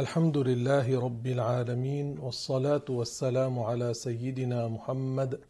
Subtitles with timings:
[0.00, 5.40] الحمد لله رب العالمين والصلاة والسلام على سيدنا محمد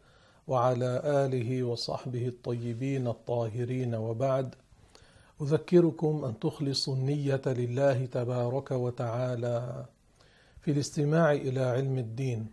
[0.47, 4.55] وعلى آله وصحبه الطيبين الطاهرين وبعد.
[5.41, 9.85] أذكركم أن تخلصوا النية لله تبارك وتعالى
[10.61, 12.47] في الاستماع إلى علم الدين.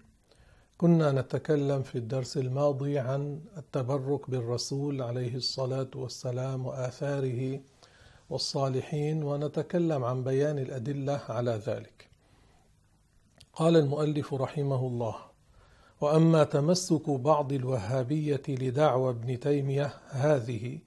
[0.77, 7.61] كنا نتكلم في الدرس الماضي عن التبرك بالرسول عليه الصلاة والسلام وآثاره
[8.31, 12.09] والصالحين ونتكلم عن بيان الأدلة على ذلك.
[13.53, 15.17] قال المؤلف رحمه الله:
[16.01, 20.79] وأما تمسك بعض الوهابية لدعوى ابن تيمية هذه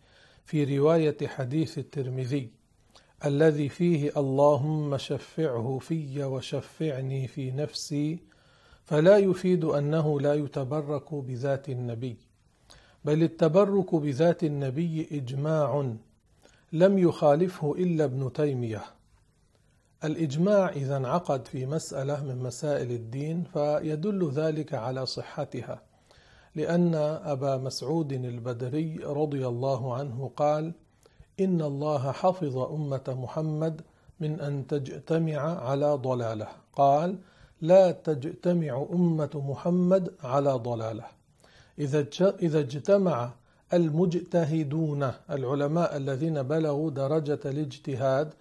[0.45, 2.49] في رواية حديث الترمذي
[3.25, 8.19] الذي فيه اللهم شفعه في وشفعني في نفسي
[8.85, 12.17] فلا يفيد أنه لا يتبرك بذات النبي
[13.05, 15.95] بل التبرك بذات النبي إجماع
[16.73, 18.81] لم يخالفه إلا ابن تيمية.
[20.03, 25.81] الإجماع إذا انعقد في مسألة من مسائل الدين فيدل ذلك على صحتها
[26.55, 30.73] لأن أبا مسعود البدري رضي الله عنه قال
[31.39, 33.81] إن الله حفظ أمة محمد
[34.19, 36.47] من أن تجتمع على ضلالة.
[36.73, 37.17] قال
[37.61, 41.05] لا تجتمع أمة محمد على ضلالة.
[41.79, 43.31] إذا اجتمع
[43.73, 48.33] المجتهدون العلماء الذين بلغوا درجة الاجتهاد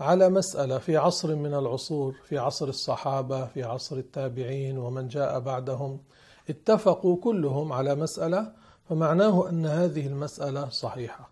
[0.00, 6.00] على مسألة في عصر من العصور في عصر الصحابة في عصر التابعين ومن جاء بعدهم
[6.50, 8.52] اتفقوا كلهم على مسألة
[8.88, 11.30] فمعناه أن هذه المسألة صحيحة.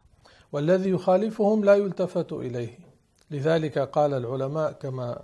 [0.52, 2.78] والذي يخالفهم لا يلتفت إليه.
[3.30, 5.22] لذلك قال العلماء كما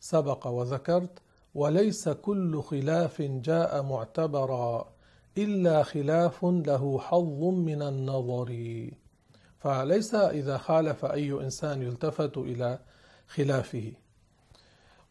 [0.00, 1.18] سبق وذكرت
[1.54, 4.91] وليس كل خلاف جاء معتبرا.
[5.38, 8.90] إلا خلاف له حظ من النظر.
[9.58, 12.78] فليس إذا خالف أي إنسان يلتفت إلى
[13.28, 13.92] خلافه.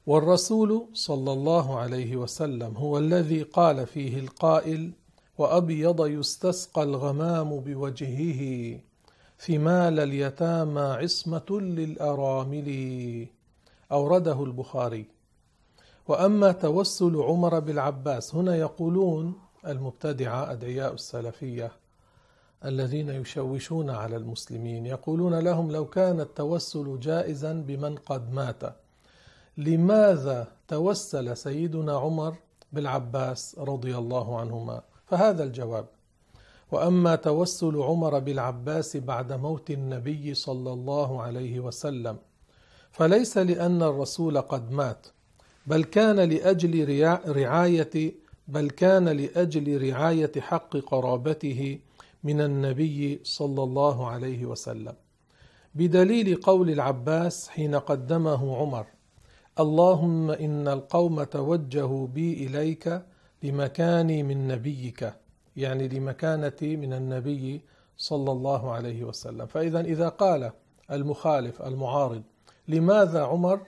[0.08, 4.92] والرسول صلى الله عليه وسلم هو الذي قال فيه القائل
[5.38, 8.80] وأبيض يستسقى الغمام بوجهه
[9.40, 12.70] ثمال اليتامى عصمة للأرامل.
[13.92, 15.06] أورده البخاري.
[16.08, 19.34] وأما توسل عمر بالعباس هنا يقولون
[19.68, 21.72] المبتدعة أدعياء السلفية
[22.66, 28.64] الذين يشوشون على المسلمين يقولون لهم لو كان التوسل جائزا بمن قد مات.
[29.58, 32.36] لماذا توسل سيدنا عمر
[32.74, 35.86] بالعباس رضي الله عنهما؟ فهذا الجواب.
[36.72, 42.18] وأما توسل عمر بالعباس بعد موت النبي صلى الله عليه وسلم
[42.92, 45.08] فليس لأن الرسول قد مات
[45.68, 48.14] بل كان لأجل رعاية
[48.52, 51.80] بل كان لأجل رعاية حق قرابته
[52.24, 54.94] من النبي صلى الله عليه وسلم.
[55.76, 58.86] بدليل قول العباس حين قدمه عمر
[59.60, 63.02] اللهم إن القوم توجهوا بي إليك
[63.44, 65.14] لمكاني من نبيك
[65.56, 67.62] يعني لمكانتي من النبي
[67.98, 69.46] صلى الله عليه وسلم.
[69.46, 70.52] فإذا إذا قال
[70.92, 72.24] المخالف المعارض
[72.68, 73.60] لماذا عمر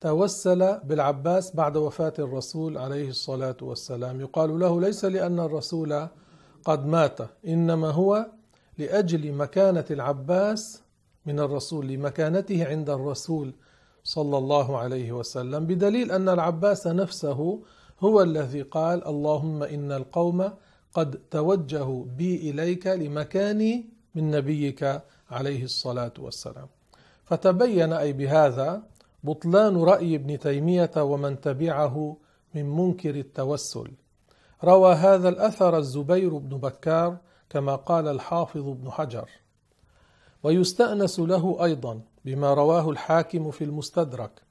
[0.00, 4.20] توسل بالعباس بعد وفاة الرسول عليه الصلاة والسلام.
[4.20, 6.08] يقال له ليس لأن الرسول
[6.64, 8.26] قد مات إنما هو
[8.78, 10.82] لأجل مكانة العباس
[11.26, 13.54] من الرسول لمكانته عند الرسول
[14.04, 15.66] صلى الله عليه وسلم.
[15.66, 17.60] بدليل أن العباس نفسه
[18.00, 20.50] هو الذي قال اللهم إن القوم
[20.94, 26.68] قد توجهوا بي إليك لمكاني من نبيك عليه الصلاة والسلام.
[27.24, 28.82] فتبين أي بهذا
[29.26, 32.16] بطلان رأي ابن تيمية ومن تبعه
[32.54, 33.90] من منكر التوسل.
[34.64, 37.16] روى هذا الأثر الزبير بن بكار
[37.50, 39.28] كما قال الحافظ ابن حجر.
[40.42, 44.42] ويستأنس له أيضا بما رواه الحاكم في المستدرك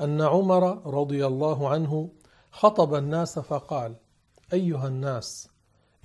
[0.00, 2.08] أن عمر رضي الله عنه
[2.50, 3.94] خطب الناس فقال
[4.52, 5.48] أيها الناس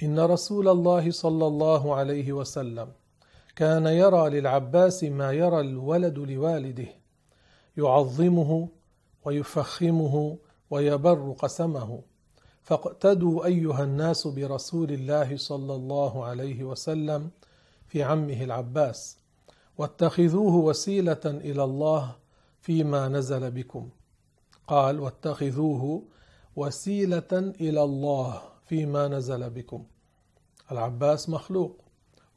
[0.04, 2.88] إن رسول الله صلى الله عليه وسلم
[3.56, 7.01] كان يرى للعباس ما يرى الولد لوالده
[7.78, 8.70] يعظمه
[9.26, 10.38] ويفخمه
[10.70, 12.02] ويبر قسمه.
[12.64, 17.30] فاقتدوا أيها الناس برسول الله صلى الله عليه وسلم
[17.88, 19.18] في عمه العباس
[19.78, 22.16] واتخذوه وسيلة إلى الله
[22.62, 23.90] فيما نزل بكم.
[24.68, 26.04] قال واتخذوه
[26.56, 29.86] وسيلة إلى الله فيما نزل بكم.
[30.72, 31.82] العباس مخلوق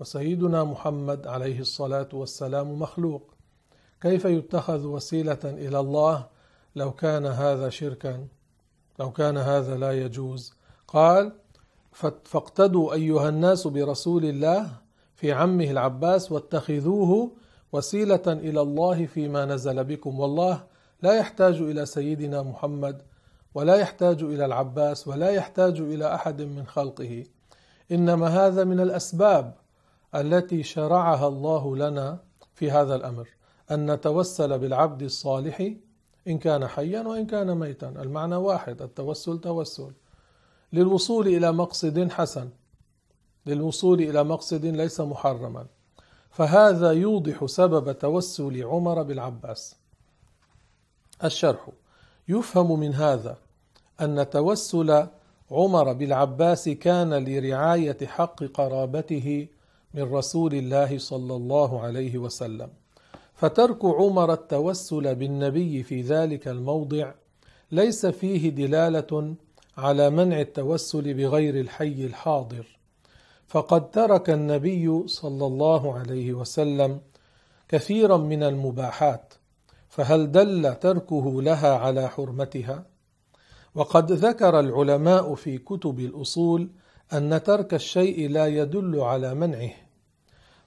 [0.00, 3.33] وسيدنا محمد عليه الصلاة والسلام مخلوق.
[4.04, 6.26] كيف يتخذ وسيلة إلى الله
[6.76, 8.26] لو كان هذا شركا؟
[8.98, 10.54] لو كان هذا لا يجوز.
[10.88, 11.32] قال
[12.24, 14.70] فاقتدوا أيها الناس برسول الله
[15.14, 17.30] في عمه العباس واتخذوه
[17.72, 20.20] وسيلة إلى الله فيما نزل بكم.
[20.20, 20.64] والله
[21.02, 23.02] لا يحتاج إلى سيدنا محمد
[23.54, 27.24] ولا يحتاج إلى العباس ولا يحتاج إلى أحد من خلقه.
[27.92, 29.54] إنما هذا من الأسباب
[30.14, 32.18] التي شرعها الله لنا
[32.54, 33.28] في هذا الأمر.
[33.70, 35.72] أن نتوسل بالعبد الصالح
[36.28, 37.88] إن كان حيا وإن كان ميتا.
[37.88, 39.92] المعنى واحد التوسل توسل.
[40.72, 42.48] للوصول إلى مقصد حسن.
[43.46, 45.66] للوصول إلى مقصد ليس محرما.
[46.30, 49.76] فهذا يوضح سبب توسل عمر بالعباس
[51.24, 51.68] الشرح.
[52.28, 53.36] يفهم من هذا
[54.00, 55.06] أن توسل
[55.50, 59.48] عمر بالعباس كان لرعاية حق قرابته
[59.94, 62.70] من رسول الله صلى الله عليه وسلم.
[63.34, 67.12] فترك عمر التوسل بالنبي في ذلك الموضع
[67.72, 69.34] ليس فيه دلالة
[69.78, 72.66] على منع التوسل بغير الحي الحاضر.
[73.46, 77.00] فقد ترك النبي صلى الله عليه وسلم
[77.68, 79.34] كثيرا من المباحات
[79.88, 82.86] فهل دل تركه لها على حرمتها؟
[83.74, 86.68] وقد ذكر العلماء في كتب الأصول
[87.12, 89.70] أن ترك الشيء لا يدل على منعه.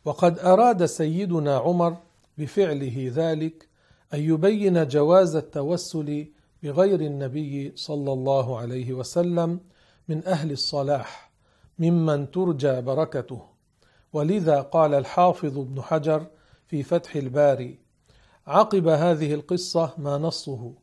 [0.06, 1.98] وقد أراد سيدنا عمر
[2.38, 3.68] بفعله ذلك
[4.14, 6.28] أن يبين جواز التوسل
[6.64, 9.60] بغير النبي صلى الله عليه وسلم
[10.08, 11.32] من أهل الصلاح
[11.80, 13.42] ممن ترجى بركته.
[14.14, 16.28] ولذا قال الحافظ ابن حجر
[16.68, 17.80] في فتح الباري
[18.48, 20.74] عقب هذه القصة ما نصه.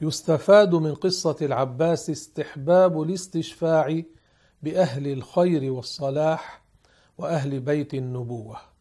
[0.00, 4.02] يستفاد من قصة العباس استحباب الاستشفاع
[4.62, 6.62] بأهل الخير والصلاح
[7.18, 8.73] وأهل بيت النبوة.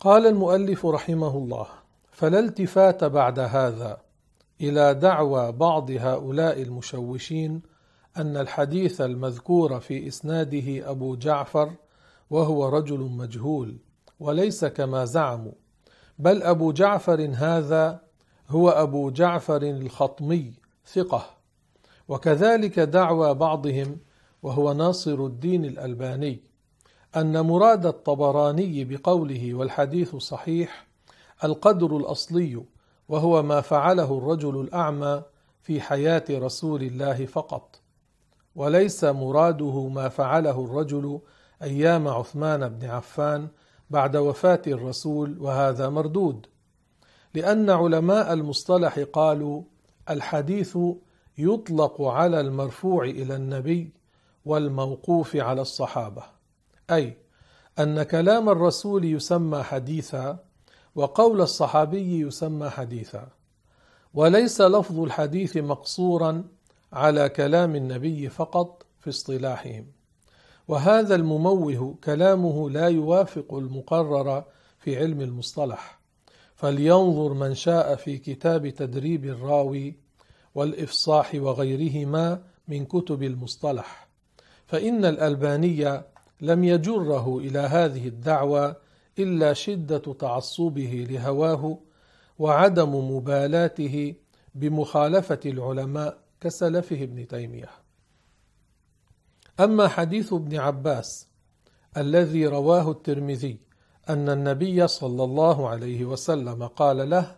[0.00, 1.66] قال المؤلف رحمه الله
[2.10, 3.98] فلا التفات بعد هذا
[4.60, 7.62] إلى دعوى بعض هؤلاء المشوشين
[8.16, 11.72] أن الحديث المذكور في إسناده أبو جعفر
[12.30, 13.76] وهو رجل مجهول
[14.20, 15.52] وليس كما زعموا
[16.18, 18.00] بل أبو جعفر هذا
[18.48, 20.52] هو أبو جعفر الخطمي
[20.86, 21.26] ثقة
[22.08, 23.98] وكذلك دعوى بعضهم
[24.42, 26.55] وهو ناصر الدين الألباني.
[27.16, 30.86] أن مراد الطبراني بقوله والحديث صحيح
[31.44, 32.62] القدر الأصلي
[33.08, 35.22] وهو ما فعله الرجل الأعمى
[35.62, 37.80] في حياة رسول الله فقط.
[38.56, 41.20] وليس مراده ما فعله الرجل
[41.62, 43.48] أيام عثمان بن عفان
[43.90, 46.46] بعد وفاة الرسول وهذا مردود.
[47.34, 49.62] لأن علماء المصطلح قالوا
[50.10, 50.78] الحديث
[51.38, 53.92] يطلق على المرفوع إلى النبي
[54.44, 56.35] والموقوف على الصحابة.
[56.90, 57.16] أي
[57.78, 60.38] أن كلام الرسول يسمى حديثا
[60.94, 63.28] وقول الصحابي يسمى حديثا.
[64.14, 66.44] وليس لفظ الحديث مقصورا
[66.92, 69.86] على كلام النبي فقط في اصطلاحهم.
[70.68, 74.44] وهذا المموه كلامه لا يوافق المقرر
[74.78, 76.00] في علم المصطلح.
[76.54, 79.94] فلينظر من شاء في كتاب تدريب الراوي
[80.54, 84.08] والإفصاح وغيرهما من كتب المصطلح.
[84.66, 86.02] فإن الألباني
[86.40, 88.74] لم يجره إلى هذه الدعوى
[89.18, 91.78] إلا شدة تعصبه لهواه
[92.38, 94.14] وعدم مبالاته
[94.54, 97.68] بمخالفة العلماء كسلفه ابن تيمية.
[99.60, 101.28] أما حديث ابن عباس
[101.96, 103.58] الذي رواه الترمذي
[104.08, 107.36] أن النبي صلى الله عليه وسلم قال له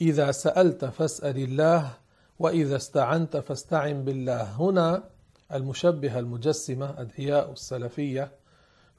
[0.00, 1.90] إذا سألت فاسأل الله
[2.38, 4.42] وإذا استعنت فاستعن بالله.
[4.42, 5.13] هنا
[5.52, 8.32] المشبهة المجسمة ادعياء السلفية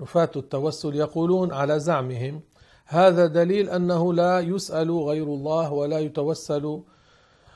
[0.01, 2.41] نفاة التوسل يقولون على زعمهم
[2.85, 6.81] هذا دليل أنه لا يسأل غير الله ولا يتوسل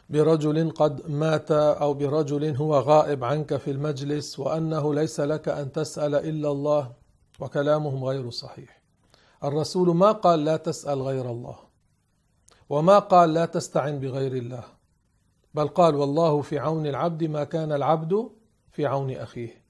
[0.09, 6.15] برجل قد مات أو برجل هو غائب عنك في المجلس وأنه ليس لك أن تسأل
[6.15, 6.91] إلا الله
[7.39, 8.81] وكلامهم غير صحيح.
[9.43, 11.55] الرسول ما قال لا تسأل غير الله
[12.69, 14.63] وما قال لا تستعن بغير الله
[15.53, 18.29] بل قال والله في عون العبد ما كان العبد
[18.79, 19.63] في عون أخيه.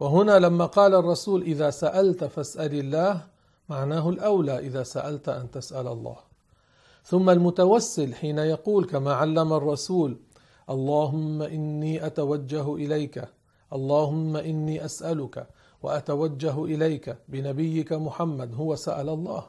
[0.00, 3.26] وهنا لما قال الرسول إذا سألت فاسأل الله
[3.68, 6.16] معناه الأولى إذا سألت أن تسأل الله.
[7.04, 10.16] ثم المتوسل حين يقول كما علم الرسول
[10.70, 13.24] اللهم إني أتوجه إليك
[13.72, 15.46] اللهم إني أسألك
[15.82, 19.46] وأتوجه إليك بنبيك محمد هو سأل الله.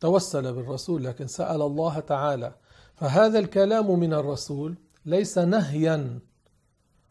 [0.00, 2.54] توسل بالرسول لكن سأل الله تعالى.
[2.94, 4.74] فهذا الكلام من الرسول
[5.06, 6.18] ليس نهيا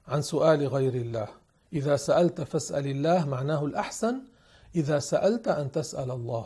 [0.07, 1.27] عن سؤال غير الله.
[1.73, 4.21] إذا سألت فاسأل الله معناه الأحسن
[4.75, 6.45] إذا سألت أن تسأل الله.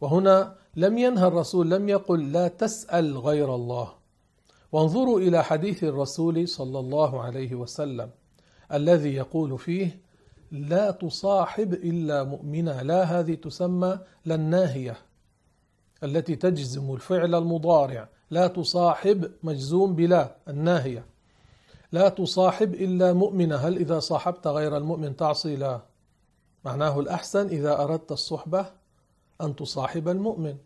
[0.00, 3.92] وهنا لم ينهى الرسول لم يقل لا تسأل غير الله.
[4.72, 8.10] وانظروا إلى حديث الرسول صلى الله عليه وسلم
[8.72, 10.00] الذي يقول فيه
[10.50, 12.82] لا تصاحب إلا مؤمنا.
[12.82, 14.96] لا هذه تسمى للناهيه
[16.04, 18.08] التي تجزم الفعل المضارع.
[18.30, 21.11] لا تصاحب مجزوم بلا الناهية.
[21.92, 23.56] لا تصاحب إلا مؤمنة.
[23.56, 25.80] هل إذا صاحبت غير المؤمن تعصي؟ لا.
[26.64, 28.66] معناه الأحسن إذا أردت الصحبة
[29.40, 30.56] أن تصاحب المؤمن.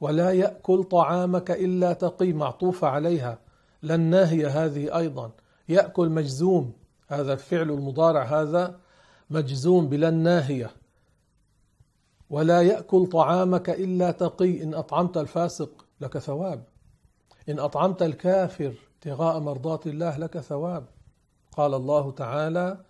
[0.00, 3.38] ولا يأكل طعامك إلا تقي معطوفة عليها.
[3.82, 5.30] لن ناهية هذه أيضا.
[5.68, 6.72] يأكل مجزوم.
[7.08, 8.80] هذا الفعل المضارع هذا
[9.30, 10.70] مجزوم بلا ناهية.
[12.30, 14.62] ولا يأكل طعامك إلا تقي.
[14.62, 16.64] إن أطعمت الفاسق لك ثواب.
[17.48, 20.84] إن أطعمت الكافر ابتغاء مرضات الله لك ثواب.
[21.52, 22.84] قال الله تعالى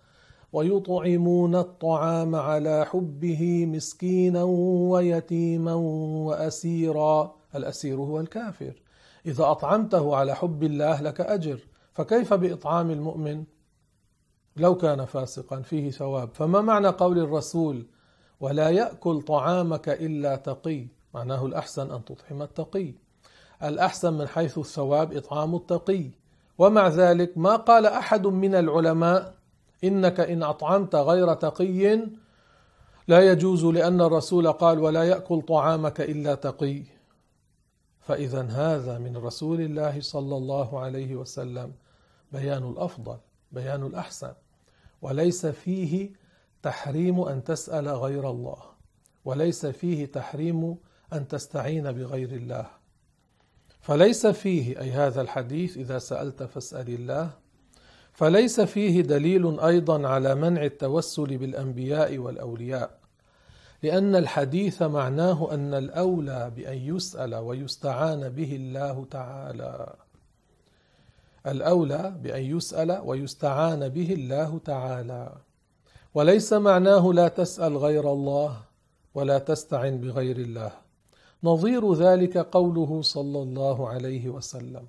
[0.53, 7.35] ويطعمون الطعام على حبه مسكينا ويتيما وأسيرا.
[7.55, 8.81] الأسير هو الكافر.
[9.25, 11.59] إذا أطعمته على حب الله لك أجر.
[11.93, 13.43] فكيف بإطعام المؤمن؟
[14.57, 16.29] لو كان فاسقا فيه ثواب.
[16.33, 17.87] فما معنى قول الرسول؟
[18.39, 20.87] ولا يأكل طعامك إلا تقي.
[21.13, 22.93] معناه الأحسن أن تطعم التقي.
[23.63, 26.09] الأحسن من حيث الثواب إطعام التقي.
[26.57, 29.33] ومع ذلك ما قال أحد من العلماء
[29.83, 31.99] إنك إن أطعمت غير تقي
[33.07, 36.83] لا يجوز لأن الرسول قال ولا يأكل طعامك إلا تقي.
[37.99, 41.73] فاذا هذا من رسول الله صلى الله عليه وسلم
[42.31, 43.17] بيان الأفضل
[43.51, 44.33] بيان الأحسن.
[45.01, 46.09] وليس فيه
[46.63, 48.57] تحريم أن تسأل غير الله
[49.25, 50.77] وليس فيه تحريم
[51.13, 52.80] أن تستعين بغير الله.
[53.81, 57.29] فليس فيه أي هذا الحديث إذا سألت فاسأل الله.
[58.13, 62.99] فليس فيه دليل أيضا على منع التوسل بالأنبياء والأولياء
[63.83, 69.93] لأن الحديث معناه أن الأولى بأن يسأل ويستعان به الله تعالى.
[71.47, 75.33] الأولى بأن يسأل ويستعان به الله تعالى.
[76.13, 78.57] وليس معناه لا تسأل غير الله
[79.13, 80.71] ولا تستعن بغير الله.
[81.43, 84.85] نظير ذلك قوله صلى الله عليه وسلم.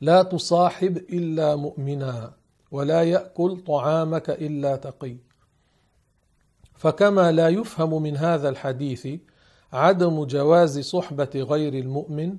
[0.00, 2.32] لا تصاحب إلا مؤمنا
[2.70, 5.16] ولا يأكل طعامك إلا تقي.
[6.74, 9.08] فكما لا يفهم من هذا الحديث
[9.72, 12.36] عدم جواز صحبة غير المؤمن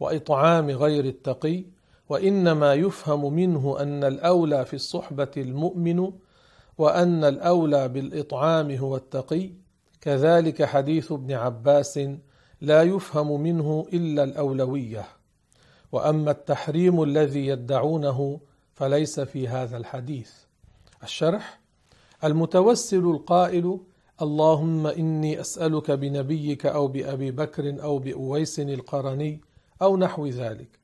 [0.00, 1.64] وإطعام غير التقي
[2.08, 6.12] وإنما يفهم منه أن الأولى في الصحبة المؤمن
[6.78, 9.50] وأن الأولى بالإطعام هو التقي.
[10.00, 12.00] كذلك حديث ابن عباس
[12.60, 15.04] لا يفهم منه إلا الأولوية.
[15.92, 18.40] وأما التحريم الذي يدعونه
[18.74, 20.32] فليس في هذا الحديث.
[21.02, 21.60] الشرح
[22.24, 23.80] المتوسل القائل
[24.22, 29.40] اللهم إني أسألك بنبيك أو بأبي بكر أو بأويس القرني
[29.82, 30.78] أو نحو ذلك.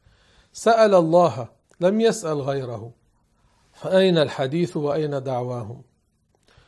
[0.53, 1.49] سأل الله
[1.81, 2.93] لم يسأل غيره.
[3.73, 5.83] فأين الحديث وأين دعواهم؟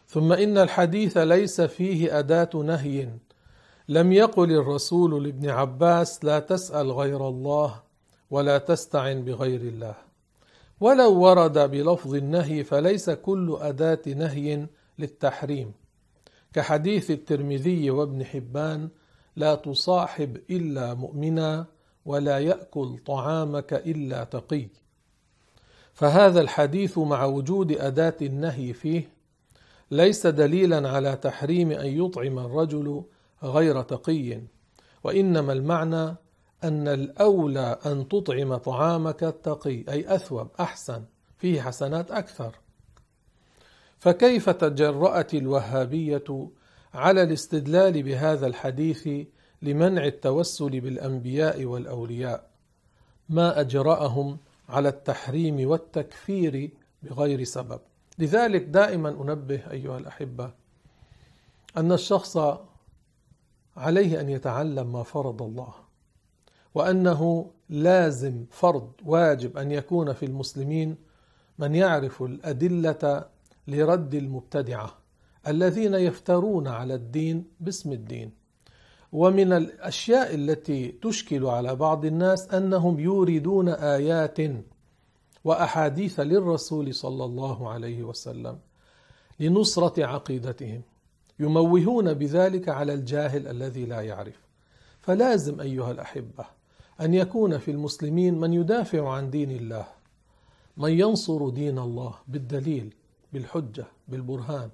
[0.06, 3.08] ثم إن الحديث ليس فيه أداة نهي.
[3.90, 7.82] لم يقل الرسول لابن عباس لا تسأل غير الله
[8.30, 9.94] ولا تستعن بغير الله.
[10.80, 14.66] ولو ورد بلفظ النهي فليس كل أداة نهي
[14.98, 15.72] للتحريم.
[16.52, 18.88] كحديث الترمذي وابن حبان
[19.36, 21.66] لا تصاحب إلا مؤمنا
[22.04, 24.68] ولا يأكل طعامك إلا تقي.
[25.92, 29.08] فهذا الحديث مع وجود أداة النهي فيه
[29.90, 33.02] ليس دليلا على تحريم أن يطعم الرجل
[33.42, 34.40] غير تقي
[35.04, 36.16] وإنما المعنى
[36.64, 41.04] أن الأولى أن تطعم طعامك التقي أي أثوب أحسن
[41.38, 42.54] فيه حسنات أكثر.
[43.98, 46.48] فكيف تجرأت الوهابية
[46.94, 49.08] على الاستدلال بهذا الحديث
[49.62, 52.50] لمنع التوسل بالأنبياء والأولياء؟
[53.28, 56.70] ما أجرأهم على التحريم والتكفير
[57.02, 57.80] بغير سبب.
[58.18, 60.50] لذلك دائما أنبه أيها الأحبة
[61.76, 62.36] أن الشخص
[63.78, 65.74] عليه أن يتعلم ما فرض الله
[66.74, 70.96] وأنه لازم فرض واجب أن يكون في المسلمين
[71.58, 73.24] من يعرف الأدلة
[73.68, 74.94] لرد المبتدعة
[75.46, 78.32] الذين يفترون على الدين باسم الدين.
[79.12, 84.38] ومن الأشياء التي تشكل على بعض الناس أنهم يوردون آيات
[85.44, 88.58] وأحاديث للرسول صلى الله عليه وسلم
[89.40, 90.82] لنصرة عقيدتهم.
[91.40, 94.48] يموهون بذلك على الجاهل الذي لا يعرف.
[95.00, 96.44] فلازم أيها الأحبة
[97.00, 99.86] أن يكون في المسلمين من يدافع عن دين الله
[100.76, 102.94] من ينصر دين الله بالدليل
[103.32, 104.70] بالحجة بالبرهان.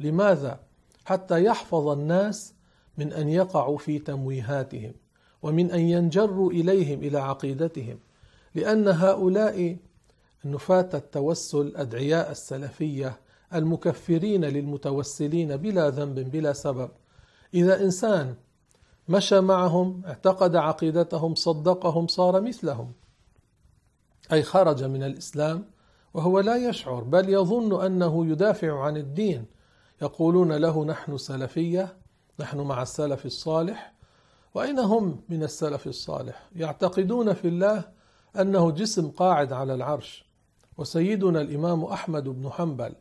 [0.00, 0.60] لماذا؟
[1.04, 2.54] حتى يحفظ الناس
[2.98, 4.92] من أن يقعوا في تمويهاتهم
[5.42, 7.98] ومن أن ينجروا إليهم إلى عقيدتهم.
[8.54, 9.76] لأن هؤلاء
[10.44, 13.18] نفاة التوسل أدعياء السلفية
[13.54, 16.90] المكفرين للمتوسلين بلا ذنب بلا سبب.
[17.54, 18.34] إذا إنسان
[19.08, 22.92] مشى معهم اعتقد عقيدتهم صدقهم صار مثلهم
[24.32, 25.64] أي خرج من الإسلام
[26.14, 29.44] وهو لا يشعر بل يظن أنه يدافع عن الدين.
[30.02, 31.96] يقولون له نحن سلفية
[32.40, 33.94] نحن مع السلف الصالح
[34.54, 37.84] وأين هم من السلف الصالح؟ يعتقدون في الله
[38.40, 40.24] أنه جسم قاعد على العرش.
[40.78, 42.94] وسيدنا الإمام أحمد بن حنبل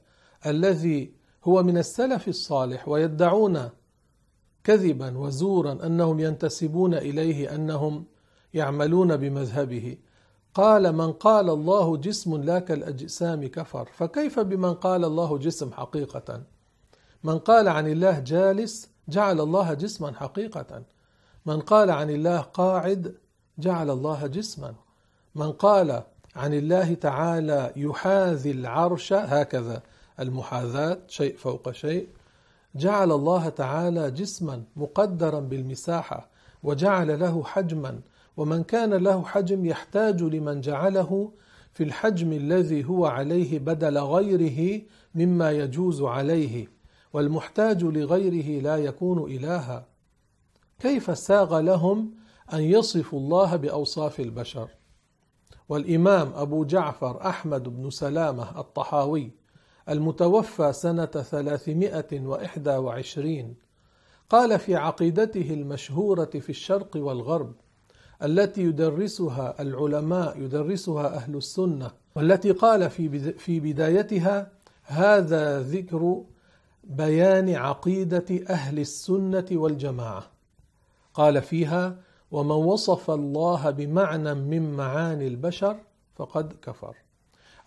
[0.46, 3.70] الذي هو من السلف الصالح ويدعون
[4.64, 8.06] كذبا وزورا أنهم ينتسبون إليه أنهم
[8.54, 9.98] يعملون بمذهبه.
[10.54, 13.90] قال من قال الله جسم لا كالأجسام كفر.
[13.94, 16.44] فكيف بمن قال الله جسم حقيقة؟
[17.24, 20.84] من قال عن الله جالس جعل الله جسما حقيقة.
[21.46, 23.16] من قال عن الله قاعد
[23.58, 24.76] جعل الله جسما.
[25.36, 26.04] من قال
[26.36, 29.82] عن الله تعالى يحاذي العرش هكذا.
[30.20, 32.08] المحاذاة شيء فوق شيء.
[32.76, 36.30] جعل الله تعالى جسما مقدرا بالمساحة
[36.64, 38.00] وجعل له حجما.
[38.38, 41.32] ومن كان له حجم يحتاج لمن جعله
[41.74, 44.82] في الحجم الذي هو عليه بدل غيره
[45.16, 46.68] مما يجوز عليه.
[47.14, 49.86] والمحتاج لغيره لا يكون إلها.
[50.80, 52.12] كيف ساغ لهم
[52.54, 54.70] أن يصفوا الله بأوصاف البشر؟
[55.70, 59.32] والإمام أبو جعفر أحمد بن سلامة الطحاوي
[59.90, 63.56] المتوفى سنة ثلاثمائة وإحدى وعشرين.
[64.30, 67.54] قال في عقيدته المشهورة في الشرق والغرب
[68.24, 72.90] التي يدرسها العلماء يدرسها أهل السنة والتي قال
[73.38, 74.52] في بدايتها
[74.84, 76.24] هذا ذكر
[76.84, 80.24] بيان عقيدة أهل السنة والجماعة
[81.14, 81.98] قال فيها
[82.32, 85.78] ومن وصف الله بمعنى من معاني البشر
[86.16, 86.96] فقد كفر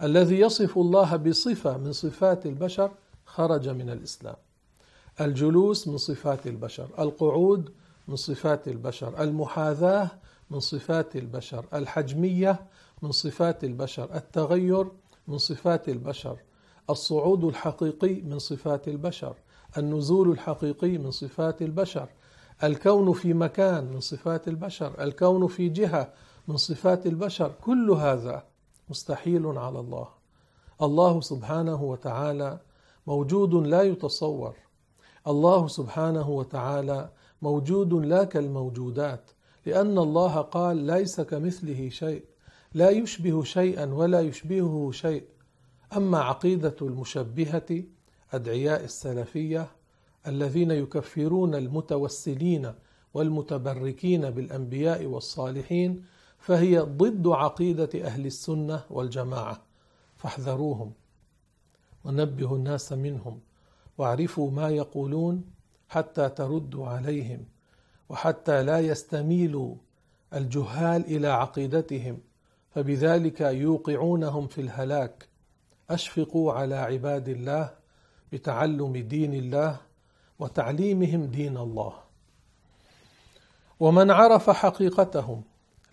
[0.03, 2.91] الذي يصف الله بصفة من صفات البشر
[3.27, 4.37] خرج من الإسلام
[5.21, 7.71] الجلوس من صفات البشر القعود
[8.09, 10.11] من صفات البشر المحاذاة
[10.51, 12.67] من صفات البشر الحجمية
[13.03, 14.87] من صفات البشر التغير
[15.29, 16.37] من صفات البشر
[16.91, 19.35] الصعود الحقيقي من صفات البشر
[19.79, 22.09] النزول الحقيقي من صفات البشر
[22.65, 26.13] الكون في مكان من صفات البشر الكون في جهة
[26.49, 28.45] من صفات البشر كل هذا
[28.89, 30.09] مستحيل على الله.
[30.83, 32.61] الله سبحانه وتعالى
[33.07, 34.55] موجود لا يتصور.
[35.27, 37.11] الله سبحانه وتعالى
[37.43, 39.31] موجود لا كالموجودات
[39.67, 42.25] لأن الله قال ليس كمثله شيء
[42.75, 45.25] لا يشبه شيئا ولا يشبهه شيء.
[45.97, 47.83] أما عقيدة المشبهة
[48.33, 49.67] أدعياء السلفية
[50.27, 52.73] الذين يكفرون المتوسلين
[53.15, 56.05] والمتبركين بالأنبياء والصالحين
[56.47, 59.63] فهي ضد عقيدة أهل السنة والجماعة.
[60.17, 60.93] فاحذروهم
[62.05, 63.41] ونبهوا الناس منهم
[63.99, 65.45] واعرفوا ما يقولون
[65.89, 67.45] حتى تردوا عليهم
[68.09, 69.75] وحتى لا يستميلوا
[70.35, 72.19] الجهال إلى عقيدتهم.
[72.71, 75.29] فبذلك يوقعونهم في الهلاك.
[75.91, 77.71] أشفقوا على عباد الله
[78.33, 79.81] بتعلم دين الله
[80.39, 81.93] وتعليمهم دين الله.
[83.81, 85.43] ومن عرف حقيقتهم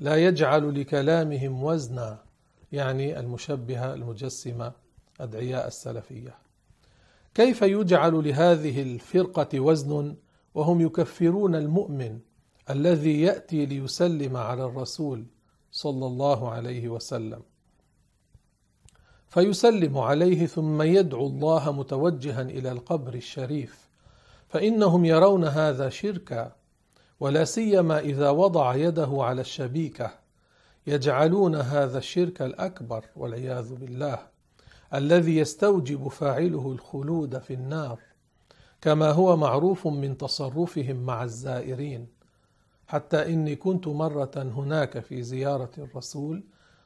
[0.04, 2.24] لا يجعل لكلامهم وزنا
[2.72, 4.72] يعني المشبهة المجسمة
[5.20, 6.36] أدعياء السلفية.
[7.34, 10.16] كيف يجعل لهذه الفرقة وزن
[10.56, 12.20] وهم يكفرون المؤمن
[12.70, 15.26] الذي يأتي ليسلم على الرسول
[15.72, 17.42] صلى الله عليه وسلم؟
[19.28, 23.90] فيسلم عليه ثم يدعو الله متوجها إلى القبر الشريف.
[24.48, 26.63] فإنهم يرون هذا شركا
[27.24, 30.12] ولا سيما إذا وضع يده على الشبيكة
[30.88, 34.20] يجعلون هذا الشرك الأكبر والعياذ بالله
[34.94, 38.00] الذي يستوجب فاعله الخلود في النار
[38.82, 42.08] كما هو معروف من تصرفهم مع الزائرين.
[42.88, 46.44] حتى إني كنت مرة هناك في زيارة الرسول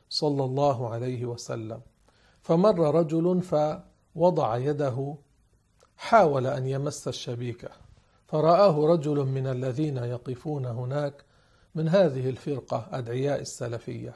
[0.10, 1.82] صلى الله عليه وسلم
[2.42, 5.16] فمر رجل فوضع يده
[5.98, 7.87] حاول أن يمس الشبيكة.
[8.28, 11.26] فرآه رجل من الذين يقفون هناك
[11.76, 14.16] من هذه الفرقة أدعياء السلفية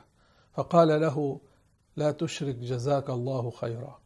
[0.53, 1.39] فقال له
[1.95, 3.99] لا تشرك جزاك الله خيرا.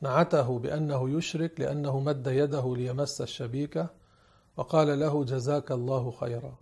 [0.00, 3.88] نعته بأنه يشرك لأنه مد يده ليمس الشبيكة
[4.56, 6.58] وقال له جزاك الله خيرا.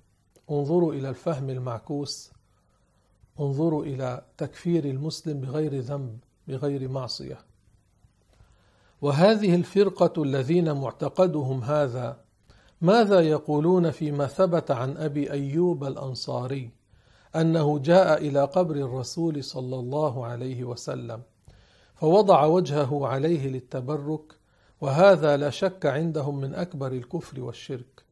[0.51, 2.33] انظروا إلى الفهم المعكوس
[3.41, 7.39] انظروا إلى تكفير المسلم بغير ذنب بغير معصية.
[9.03, 12.24] وهذه الفرقة الذين معتقدهم هذا
[12.85, 16.71] ماذا يقولون فيما ثبت عن أبي أيوب الأنصاري؟
[17.37, 21.23] أنه جاء إلى قبر الرسول صلى الله عليه وسلم
[21.95, 24.35] فوضع وجهه عليه للتبرك
[24.81, 28.05] وهذا لا شك عندهم من أكبر الكفر والشرك.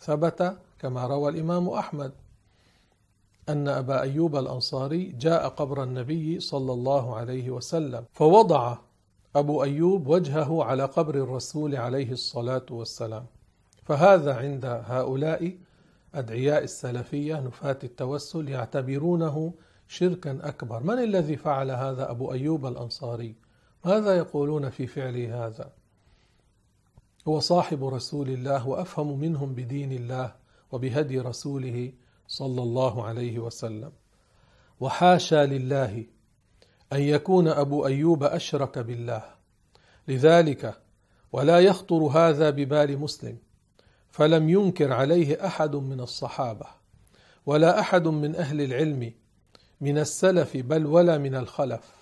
[0.00, 2.12] ثبت كما روى الإمام أحمد
[3.48, 8.76] أن أبا أيوب الأنصاري جاء قبر النبي صلى الله عليه وسلم فوضع
[9.36, 13.35] أبو أيوب وجهه على قبر الرسول عليه الصلاة والسلام.
[13.86, 15.56] فهذا عند هؤلاء
[16.14, 19.54] أدعياء السلفية نفاة التوسل يعتبرونه
[19.88, 20.82] شركا أكبر.
[20.82, 23.34] من الذي فعل هذا؟ أبو أيوب الأنصاري.
[23.84, 25.72] ماذا يقولون في فعله هذا؟
[27.28, 30.34] هو صاحب رسول الله وأفهم منهم بدين الله
[30.72, 31.92] وبهدي رسوله
[32.28, 33.92] صلى الله عليه وسلم.
[34.80, 36.04] وحاشا لله
[36.92, 39.22] أن يكون أبو أيوب أشرك بالله.
[40.08, 40.74] لذلك
[41.32, 43.38] ولا يخطر هذا ببال مسلم.
[44.16, 46.66] فلم ينكر عليه أحد من الصحابة
[47.46, 49.12] ولا أحد من أهل العلم
[49.80, 51.94] من السلف بل ولا من الخلف.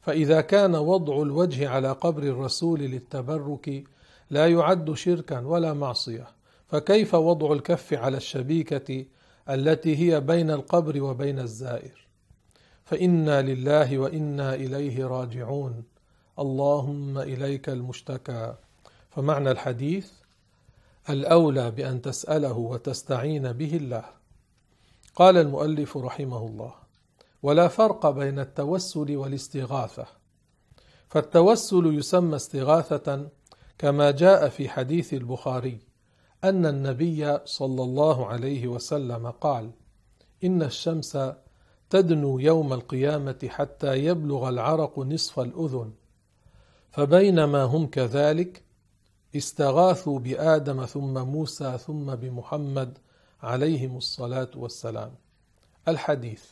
[0.00, 3.84] فإذا كان وضع الوجه على قبر الرسول للتبرك
[4.30, 6.26] لا يعد شركا ولا معصية.
[6.68, 9.04] فكيف وضع الكف على الشبيكة
[9.50, 12.06] التي هي بين القبر وبين الزائر؟
[12.84, 15.84] فإنا لله وإنا إليه راجعون.
[16.38, 18.54] اللهم إليك المشتكى.
[19.10, 20.25] فمعنى الحديث
[21.10, 24.04] الأولى بأن تسأله وتستعين به الله.
[25.14, 26.74] قال المؤلف رحمه الله
[27.42, 30.06] ولا فرق بين التوسل والاستغاثة.
[31.08, 33.28] فالتوسل يسمى استغاثة
[33.78, 35.78] كما جاء في حديث البخاري
[36.44, 39.70] أن النبي صلى الله عليه وسلم قال:
[40.44, 41.18] إن الشمس
[41.90, 45.92] تدنو يوم القيامة حتى يبلغ العرق نصف الأذن،
[46.90, 48.65] فبينما هم كذلك
[49.36, 52.98] استغاثوا بآدم ثم موسى ثم بمحمد
[53.42, 55.14] عليهم الصلاة والسلام.
[55.88, 56.44] الحديث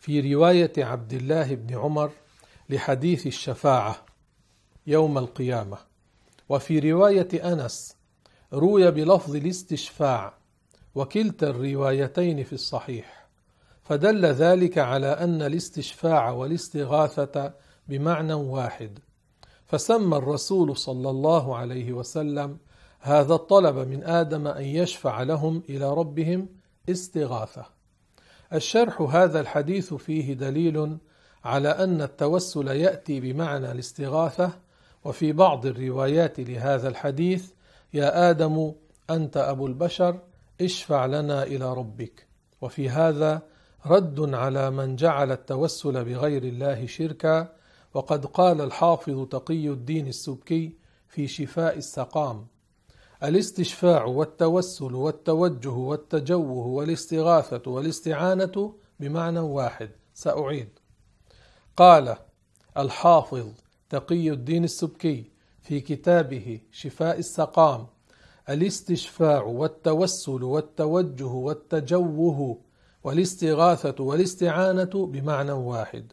[0.00, 2.10] في رواية عبد الله بن عمر
[2.70, 3.96] لحديث الشفاعة
[4.86, 5.78] يوم القيامة،
[6.48, 7.96] وفي رواية أنس
[8.52, 10.34] روي بلفظ الاستشفاع
[10.94, 13.26] وكلتا الروايتين في الصحيح
[13.82, 17.52] فدل ذلك على أن الاستشفاع والاستغاثة
[17.88, 18.98] بمعنى واحد
[19.72, 22.58] فسمى الرسول صلى الله عليه وسلم
[23.00, 26.48] هذا الطلب من آدم أن يشفع لهم إلى ربهم
[26.88, 27.64] استغاثة.
[28.52, 30.98] الشرح هذا الحديث فيه دليل
[31.44, 34.50] على أن التوسل يأتي بمعنى الاستغاثة
[35.04, 37.50] وفي بعض الروايات لهذا الحديث
[37.94, 38.72] يا آدم
[39.10, 40.18] أنت أبو البشر
[40.60, 42.26] اشفع لنا إلى ربك.
[42.60, 43.42] وفي هذا
[43.86, 47.61] رد على من جعل التوسل بغير الله شركا
[47.94, 50.76] وقد قال الحافظ تقي الدين السبكي
[51.08, 52.46] في شفاء السقام
[53.22, 60.68] الاستشفاع والتوسل والتوجه والتجوه والاستغاثة والاستعانة بمعنى واحد سأعيد.
[61.76, 62.16] قال
[62.76, 63.46] الحافظ
[63.90, 67.86] تقي الدين السبكي في كتابه شفاء السقام
[68.48, 72.58] الاستشفاع والتوسل والتوجه والتجوه
[73.04, 76.12] والاستغاثة والاستعانة بمعنى واحد.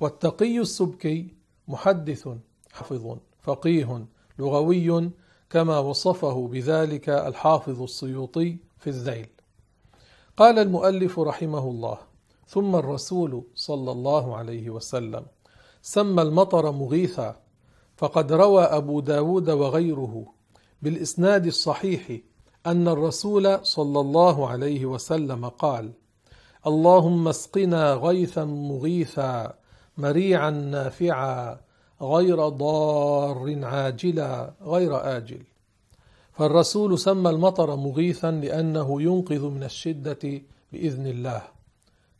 [0.00, 1.34] والتقي السبكي
[1.68, 2.28] محدث
[2.72, 4.06] حفظ فقيه
[4.38, 5.10] لغوي
[5.50, 9.28] كما وصفه بذلك الحافظ السيوطي في الذيل.
[10.36, 11.98] قال المؤلف رحمه الله
[12.48, 15.26] ثم الرسول صلى الله عليه وسلم
[15.82, 17.36] سمى المطر مغيثا
[17.96, 20.26] فقد روى أبو داود وغيره
[20.82, 22.20] بالإسناد الصحيح
[22.66, 25.92] أن الرسول صلى الله عليه وسلم قال
[26.66, 29.54] اللهم اسقنا غيثا مغيثا
[29.96, 31.60] مريعا نافعا
[32.02, 35.42] غير ضار عاجلا غير آجل
[36.32, 41.42] فالرسول سمى المطر مغيثا لأنه ينقذ من الشدة بإذن الله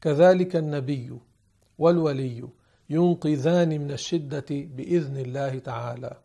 [0.01, 1.19] كذلك النبي
[1.79, 2.49] والولي
[2.91, 6.17] ينقذان من الشدة بإذن الله تعالى.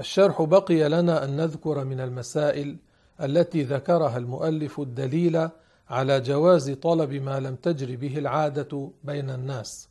[0.00, 2.76] الشرح بقي لنا أن نذكر من المسائل
[3.20, 5.48] التي ذكرها المؤلف الدليل
[5.90, 9.88] على جواز طلب ما لم تجر به العادة بين الناس.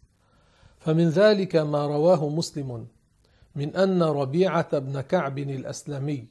[0.85, 2.87] فمن ذلك ما رواه مسلم
[3.55, 6.27] من أن ربيعة بن كعب الأسلمي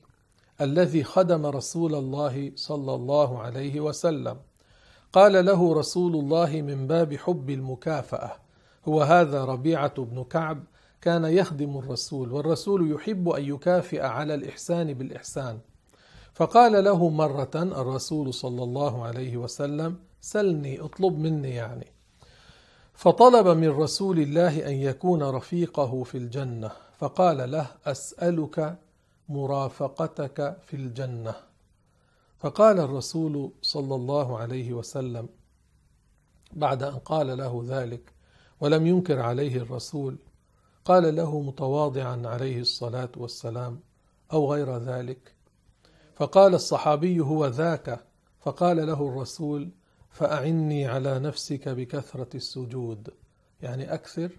[0.60, 4.36] الذي خدم رسول الله صلى الله عليه وسلم
[5.12, 8.32] قال له رسول الله من باب حب المكافأة
[8.88, 10.64] هو هذا ربيعة بن كعب
[11.00, 15.58] كان يخدم الرسول والرسول يحب أن يكافئ على الإحسان بالإحسان.
[16.34, 21.91] فقال له مرة الرسول صلى الله عليه وسلم سلني اطلب مني يعني.
[22.94, 28.78] فطلب من رسول الله أن يكون رفيقه في الجنة فقال له أسألك
[29.28, 31.34] مرافقتك في الجنة.
[32.38, 35.28] فقال الرسول صلى الله عليه وسلم
[36.52, 38.12] بعد أن قال له ذلك
[38.60, 40.16] ولم ينكر عليه الرسول
[40.84, 43.80] قال له متواضعا عليه الصلاة والسلام
[44.32, 45.34] أو غير ذلك.
[46.14, 48.04] فقال الصحابي هو ذاك؟
[48.40, 49.70] فقال له الرسول
[50.12, 53.08] فأعني على نفسك بكثرة السجود.
[53.62, 54.30] يعني أكثر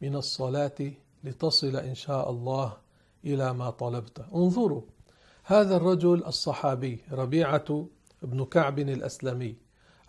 [0.00, 0.92] من الصلاة
[1.24, 2.76] لتصل إن شاء الله
[3.24, 4.24] إلى ما طلبت.
[4.34, 4.82] انظروا
[5.44, 7.86] هذا الرجل الصحابي ربيعة
[8.22, 9.56] بن كعب الأسلمي.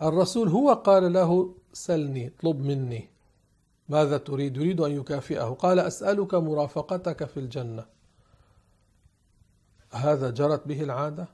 [0.02, 3.08] الرسول هو قال له سلني اطلب مني.
[3.88, 5.44] ماذا تريد؟ يريد أن يكافئه.
[5.44, 7.86] قال أسألك مرافقتك في الجنة.
[9.92, 11.28] هذا جرت به العادة؟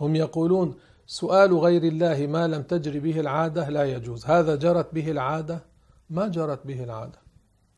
[0.00, 0.74] هم يقولون
[1.06, 4.26] سؤال غير الله ما لم تجر به العادة لا يجوز.
[4.26, 5.64] هذا جرت به العادة؟
[6.10, 7.18] ما جرت به العادة.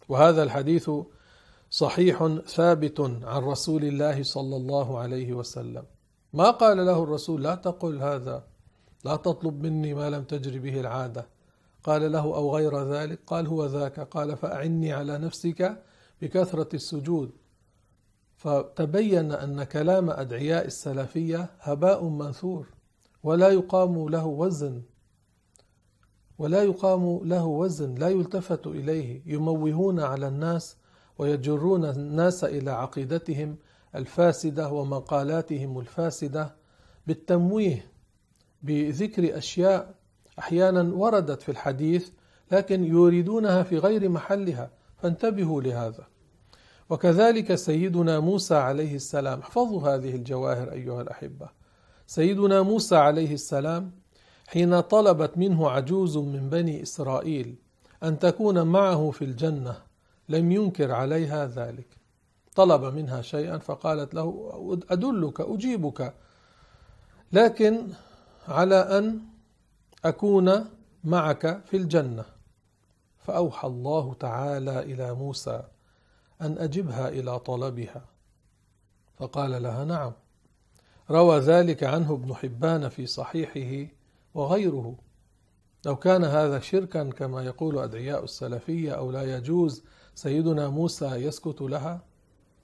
[0.09, 0.91] وهذا الحديث
[1.71, 5.85] صحيح ثابت عن رسول الله صلى الله عليه وسلم.
[6.33, 8.45] ما قال له الرسول؟ لا تقل هذا.
[9.05, 11.27] لا تطلب مني ما لم تجر به العادة.
[11.85, 14.01] قال له أو غير ذلك؟ قال هو ذاك.
[14.01, 15.83] قال فأعني على نفسك
[16.23, 17.31] بكثرة السجود.
[18.37, 22.67] فتبين أن كلام أدعياء السلفية هباء منثور.
[23.23, 24.83] ولا يقام له وزن.
[26.39, 29.23] ولا يقام له وزن لا يلتفت إليه.
[29.27, 30.77] يموهون على الناس
[31.19, 33.57] ويجرون الناس إلى عقيدتهم
[33.95, 36.55] الفاسدة ومقالاتهم الفاسدة.
[37.07, 37.93] بالتمويه
[38.63, 39.95] بذكر أشياء
[40.39, 42.11] أحيانا وردت في الحديث
[42.53, 44.71] لكن يريدونها في غير محلها.
[44.97, 46.07] فانتبهوا لهذا.
[46.91, 49.41] وكذلك سيدنا موسى عليه السلام.
[49.41, 51.58] احفظوا هذه الجواهر أيها الأحبة.
[52.09, 53.93] سيدنا موسى عليه السلام
[54.47, 57.57] حين طلبت منه عجوز من بني إسرائيل
[58.03, 59.83] أن تكون معه في الجنة
[60.29, 61.97] لم ينكر عليها ذلك.
[62.55, 64.49] طلب منها شيئا فقالت له
[64.91, 66.15] أدلك أجيبك.
[67.33, 67.89] لكن
[68.49, 69.21] على أن
[70.05, 70.65] أكون
[71.05, 72.25] معك في الجنة.
[73.19, 75.63] فأوحى الله تعالى إلى موسى
[76.41, 78.05] أن أجبها إلى طلبها.
[79.17, 80.13] فقال لها نعم.
[81.11, 83.91] روى ذلك عنه ابن حبان في صحيحه
[84.35, 84.95] وغيره.
[85.87, 92.01] لو كان هذا شركا كما يقول أدعياء السلفية أو لا يجوز سيدنا موسى يسكت لها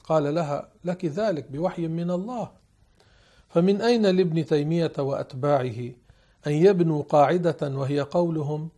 [0.04, 2.50] قال لها لك ذلك بوحي من الله.
[3.48, 5.90] فمن أين لابن تيمية وأتباعه
[6.46, 8.68] أن يبنوا قاعدة وهي قولهم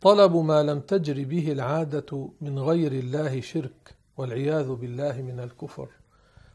[0.00, 5.88] طلب ما لم تجر به العادة من غير الله شرك والعياذ بالله من الكفر؟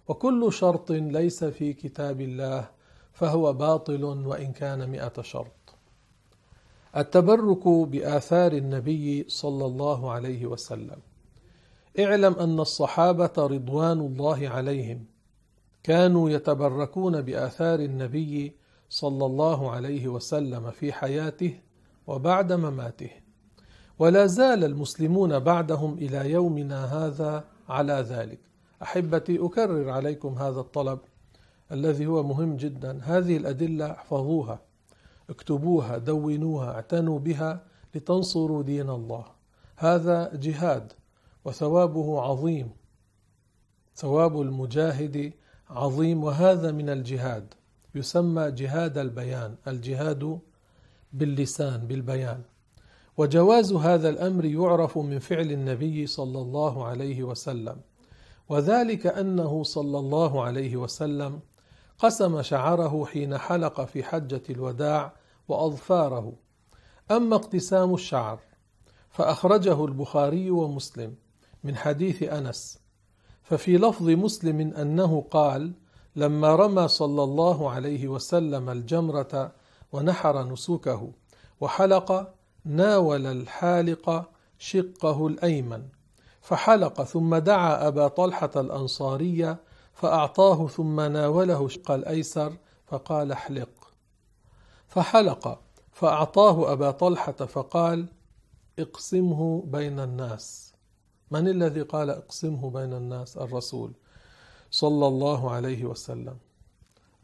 [0.07, 2.69] وكل شرط ليس في كتاب الله
[3.13, 5.75] فهو باطل وإن كان مئة شرط.
[6.97, 10.97] التبرك بآثار النبي صلى الله عليه وسلم.
[11.99, 15.05] اعلم أن الصحابة رضوان الله عليهم
[15.83, 18.55] كانوا يتبركون بآثار النبي
[18.89, 21.59] صلى الله عليه وسلم في حياته
[22.07, 23.09] وبعد مماته.
[23.99, 28.52] ولا زال المسلمون بعدهم إلى يومنا هذا على ذلك.
[28.83, 30.99] أحبتي أكرر عليكم هذا الطلب
[31.71, 32.99] الذي هو مهم جدا.
[33.03, 34.59] هذه الأدلة احفظوها
[35.29, 37.63] اكتبوها دونوها اعتنوا بها
[37.95, 39.25] لتنصروا دين الله.
[39.75, 40.93] هذا جهاد
[41.45, 42.69] وثوابه عظيم
[43.95, 45.33] ثواب المجاهد
[45.69, 47.53] عظيم وهذا من الجهاد.
[47.95, 50.39] يسمى جهاد البيان الجهاد
[51.13, 52.41] باللسان بالبيان.
[53.17, 57.77] وجواز هذا الأمر يعرف من فعل النبي صلى الله عليه وسلم.
[58.53, 61.39] وذلك أنه صلى الله عليه وسلم
[61.99, 65.13] قسم شعره حين حلق في حجة الوداع
[65.47, 66.33] وأظفاره.
[67.11, 68.39] أما اقتسام الشعر
[69.09, 71.15] فأخرجه البخاري ومسلم
[71.63, 72.79] من حديث أنس
[73.43, 75.73] ففي لفظ مسلم أنه قال
[76.15, 79.51] لما رمى صلى الله عليه وسلم الجمرة
[79.91, 81.11] ونحر نسوكه
[81.61, 82.33] وحلق
[82.65, 85.83] ناول الحالق شقه الأيمن
[86.43, 89.57] فحلق ثم دعا أبا طلحة الأنصاري
[89.93, 93.69] فأعطاه ثم ناوله شق الأيسر فقال احلق.
[94.87, 95.59] فحلق
[95.91, 98.07] فأعطاه أبا طلحة فقال
[98.79, 100.73] اقسمه بين الناس.
[101.31, 103.91] من الذي قال اقسمه بين الناس؟ الرسول
[104.71, 106.37] صلى الله عليه وسلم.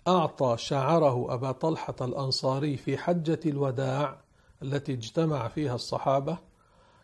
[0.07, 4.21] أعطى شعره أبا طلحة الأنصاري في حجة الوداع
[4.63, 6.37] التي اجتمع فيها الصحابة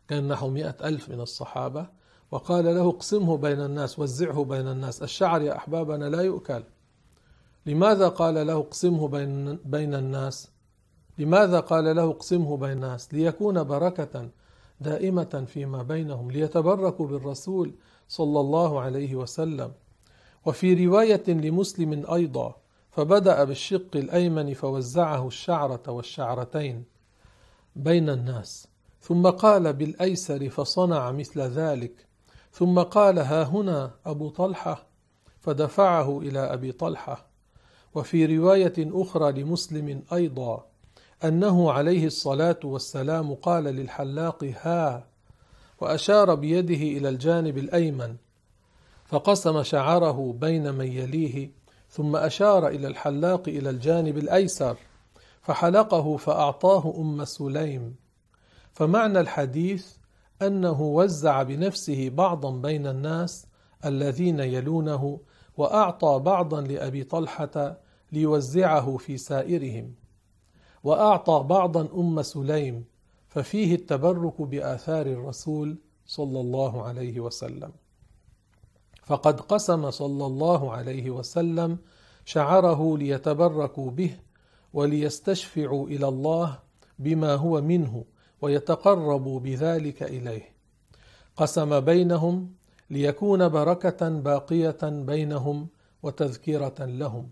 [0.07, 5.41] كان نحو مئة ألف من الصحابة وقال له اقسمه بين الناس وزعه بين الناس الشعر
[5.41, 6.63] يا أحبابنا لا يؤكل.
[7.65, 10.51] لماذا قال له اقسمه بين, بين الناس؟
[11.17, 14.29] لماذا قال له اقسمه بين الناس؟ ليكون بركة
[14.81, 17.73] دائمة فيما بينهم ليتبركوا بالرسول
[18.07, 19.71] صلى الله عليه وسلم.
[20.45, 22.55] وفي رواية لمسلم أيضا
[22.91, 26.83] فبدأ بالشق الأيمن فوزعه الشعرة والشعرتين
[27.75, 28.67] بين الناس
[29.01, 32.05] ثم قال بالأيسر فصنع مثل ذلك.
[32.57, 34.85] ثم قال ها هنا أبو طلحة
[35.39, 37.25] فدفعه إلى أبي طلحة.
[37.95, 40.65] وفي رواية أخرى لمسلم أيضا
[41.23, 45.07] أنه عليه الصلاة والسلام قال للحلاق ها
[45.81, 48.15] وأشار بيده إلى الجانب الأيمن
[49.05, 51.51] فقسم شعره بين من يليه
[51.89, 54.77] ثم أشار إلى الحلاق إلى الجانب الأيسر
[55.41, 57.95] فحلقه فأعطاه أم سليم.
[58.73, 59.87] فمعنى الحديث
[60.41, 63.47] أنه وزع بنفسه بعضا بين الناس
[63.85, 65.19] الذين يلونه
[65.57, 67.77] وأعطى بعضا لأبي طلحة
[68.11, 69.93] ليوزعه في سائرهم
[70.83, 72.85] وأعطى بعضا أم سليم
[73.27, 77.71] ففيه التبرك بآثار الرسول صلى الله عليه وسلم.
[79.03, 81.77] فقد قسم صلى الله عليه وسلم
[82.25, 84.17] شعره ليتبركوا به
[84.73, 86.59] وليستشفعوا إلى الله
[86.99, 88.05] بما هو منه.
[88.41, 90.55] ويتقربوا بذلك إليه.
[91.35, 92.53] قسم بينهم
[92.89, 95.67] ليكون بركة باقية بينهم
[96.03, 97.29] وتذكرة لهم.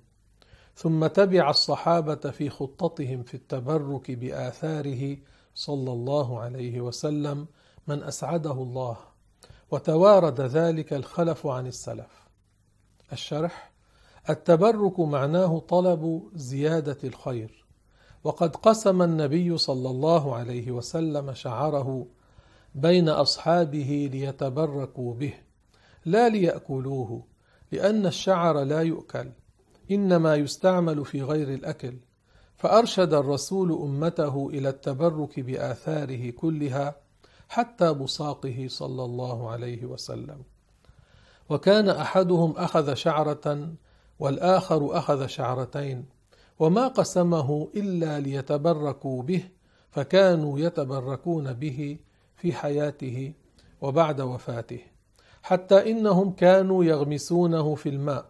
[0.76, 5.18] ثم تبع الصحابة في خطتهم في التبرك بآثاره
[5.56, 7.48] صلى الله عليه وسلم
[7.88, 8.98] من أسعده الله
[9.72, 12.28] وتوارد ذلك الخلف عن السلف.
[13.12, 13.72] الشرح
[14.30, 17.63] التبرك معناه طلب زيادة الخير.
[18.24, 22.06] وقد قسم النبي صلى الله عليه وسلم شعره
[22.76, 25.34] بين أصحابه ليتبركوا به
[26.06, 27.24] لا ليأكلوه
[27.72, 29.32] لأن الشعر لا يؤكل
[29.92, 31.98] إنما يستعمل في غير الأكل.
[32.58, 36.96] فأرشد الرسول أمته إلى التبرك بآثاره كلها
[37.50, 40.44] حتى بصاقه صلى الله عليه وسلم.
[41.50, 43.74] وكان أحدهم أخذ شعرة
[44.20, 46.06] والآخر أخذ شعرتين.
[46.60, 49.44] وما قسمه إلا ليتبركوا به
[49.92, 51.98] فكانوا يتبركون به
[52.36, 53.34] في حياته
[53.82, 54.80] وبعد وفاته.
[55.44, 58.26] حتى إنهم كانوا يغمسونه في الماء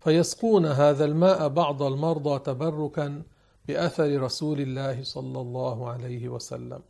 [0.00, 3.22] فيسقون هذا الماء بعض المرضى تبركا
[3.68, 6.80] بأثر رسول الله صلى الله عليه وسلم.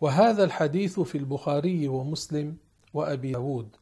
[0.00, 2.56] وهذا الحديث في البخاري ومسلم
[2.94, 3.76] وأبي داود.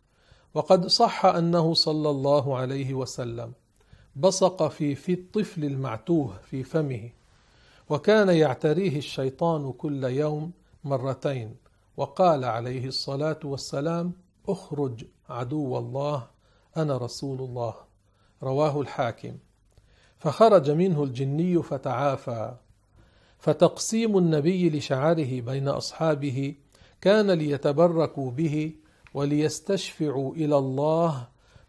[0.55, 3.53] وقد صح أنه صلى الله عليه وسلم.
[4.19, 7.11] بصق في في الطفل المعتوه في فمه
[7.89, 10.53] وكان يعتريه الشيطان كل يوم
[10.85, 11.57] مرتين
[11.97, 14.13] وقال عليه الصلاة والسلام
[14.49, 16.27] أخرج عدو الله
[16.77, 17.75] أنا رسول الله.
[18.43, 19.37] رواه الحاكم.
[20.19, 22.55] فخرج منه الجني فتعافى.
[23.39, 26.55] فتقسيم النبي لشعره بين أصحابه
[27.01, 28.73] كان ليتبركوا به
[29.15, 31.29] وليستشفعوا إلى الله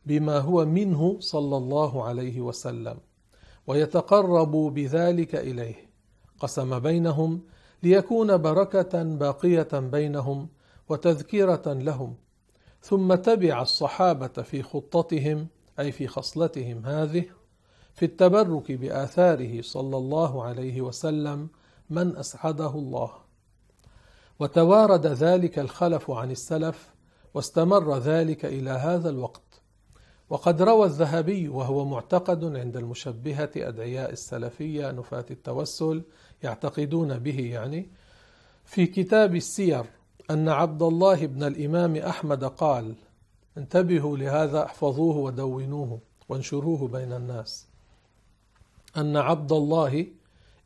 [0.09, 2.97] بما هو منه صلى الله عليه وسلم
[3.67, 5.89] ويتقربوا بذلك إليه.
[6.39, 7.41] قسم بينهم
[7.83, 10.49] ليكون بركة باقية بينهم
[10.89, 12.15] وتذكرة لهم
[12.81, 15.47] ثم تبع الصحابة في خطتهم
[15.79, 17.25] أي في خصلتهم هذه
[17.93, 21.47] في التبرك بآثاره صلى الله عليه وسلم
[21.89, 23.11] من أسعده الله.
[24.39, 26.89] وتوارد ذلك الخلف عن السلف
[27.33, 29.48] واستمر ذلك إلى هذا الوقت.
[30.29, 36.03] وقد روى الذهبي وهو معتقد عند المشبهة أدعياء السلفية نفاة التوسل
[36.43, 37.89] يعتقدون به يعني
[38.65, 39.85] في كتاب السير
[40.31, 42.95] أن عبد الله بن الإمام أحمد قال
[43.57, 47.67] انتبهوا لهذا احفظوه ودونوه وانشروه بين الناس.
[48.97, 50.07] أن عبد الله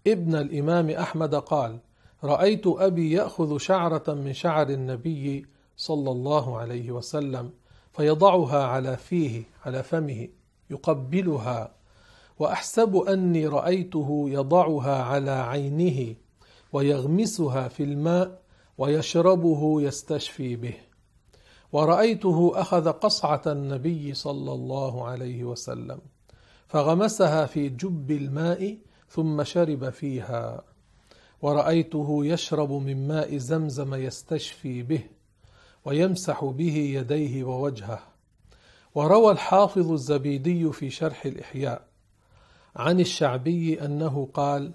[0.07, 1.79] ابن الإمام أحمد قال:
[2.23, 5.45] رأيت أبي يأخذ شعرة من شعر النبي
[5.77, 7.51] صلى الله عليه وسلم
[7.93, 10.27] فيضعها على فيه على فمه
[10.69, 11.75] يقبلها.
[12.39, 16.15] وأحسب أني رأيته يضعها على عينه
[16.73, 18.41] ويغمسها في الماء
[18.77, 20.73] ويشربه يستشفي به.
[21.71, 25.99] ورأيته أخذ قصعة النبي صلى الله عليه وسلم
[26.67, 28.77] فغمسها في جب الماء
[29.09, 30.63] ثم شرب فيها.
[31.41, 35.03] ورأيته يشرب من ماء زمزم يستشفي به.
[35.85, 37.99] ويمسح به يديه ووجهه.
[38.95, 41.87] وروى الحافظ الزبيدي في شرح الإحياء
[42.75, 44.71] عن الشعبي أنه قال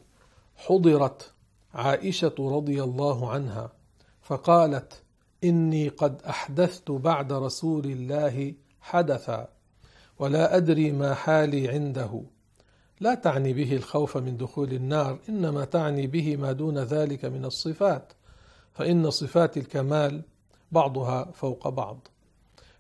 [0.57, 1.33] حضرت
[1.75, 3.73] عائشة رضي الله عنها
[4.23, 5.03] فقالت
[5.45, 9.49] إني قد أحدثت بعد رسول الله حدثا
[10.19, 12.23] ولا أدري ما حالي عنده.
[13.01, 18.13] لا تعني به الخوف من دخول النار إنما تعني به ما دون ذلك من الصفات
[18.73, 20.23] فإن صفات الكمال
[20.73, 22.09] بعضها فوق بعض.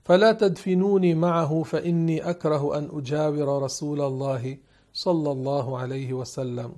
[0.04, 4.58] فلا تدفنوني معه فإني أكره أن أجاور رسول الله
[4.92, 6.72] صلى الله عليه وسلم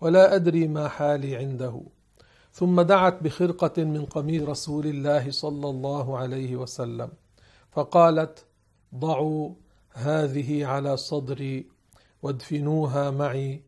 [0.00, 1.82] ولا أدري ما حالي عنده.
[2.52, 7.10] ثم دعت بخرقة من قميص رسول الله صلى الله عليه وسلم
[7.70, 8.44] فقالت
[8.94, 9.54] ضعوا
[9.92, 11.66] هذه على صدري
[12.22, 13.62] وادفنوها معي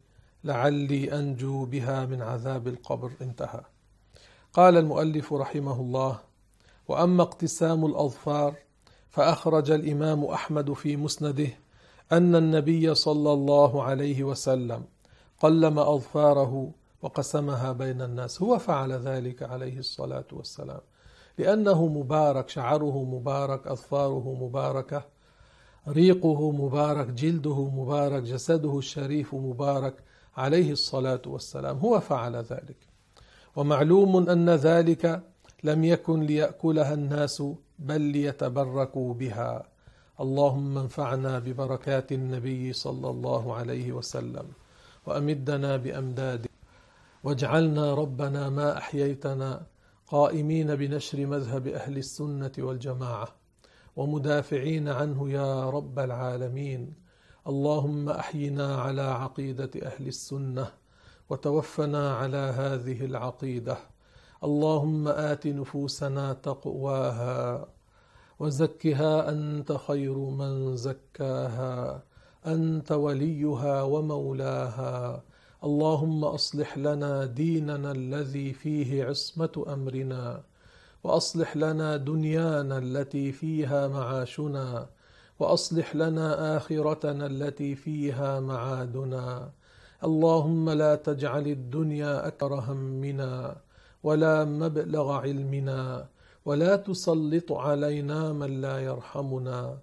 [0.44, 3.12] لعلي أنجو بها من عذاب القبر.
[3.22, 3.60] انتهى.
[4.52, 6.18] قال المؤلف رحمه الله
[6.88, 8.54] وأما اقتسام الأظفار
[9.08, 11.48] فأخرج الإمام أحمد في مسنده
[12.12, 14.84] أن النبي صلى الله عليه وسلم
[15.40, 16.70] قلم أظفاره
[17.02, 18.42] وقسمها بين الناس.
[18.42, 20.80] هو فعل ذلك عليه الصلاة والسلام
[21.38, 25.04] لأنه مبارك شعره مبارك أظفاره مباركة
[25.88, 29.94] ريقه مبارك جلده مبارك جسده الشريف مبارك
[30.36, 31.78] عليه الصلاة والسلام.
[31.78, 32.76] هو فعل ذلك.
[33.56, 35.22] ومعلوم أن ذلك
[35.64, 37.42] لم يكن ليأكلها الناس
[37.78, 39.66] بل ليتبركوا بها.
[40.20, 44.46] اللهم انفعنا ببركات النبي صلى الله عليه وسلم
[45.06, 46.50] وأمدنا بأمداده.
[47.24, 49.66] واجعلنا ربنا ما أحييتنا
[50.06, 53.28] قائمين بنشر مذهب أهل السنة والجماعة
[53.96, 56.94] ومدافعين عنه يا رب العالمين.
[57.46, 60.66] اللهم أحينا على عقيدة أهل السنة
[61.30, 63.93] وتوفنا على هذه العقيدة.
[64.42, 67.66] اللهم آت نفوسنا تقواها
[68.38, 72.02] وزكها أنت خير من زكاها
[72.46, 75.22] أنت وليها ومولاها.
[75.64, 80.42] اللهم أصلح لنا ديننا الذي فيه عصمة أمرنا
[81.04, 84.86] وأصلح لنا دنيانا التي فيها معاشنا
[85.38, 89.50] وأصلح لنا آخرتنا التي فيها معادنا.
[90.04, 93.56] اللهم لا تجعل الدنيا اكبر همنا
[94.04, 96.06] ولا مبلغ علمنا
[96.44, 99.78] ولا تسلط علينا من لا يرحمنا.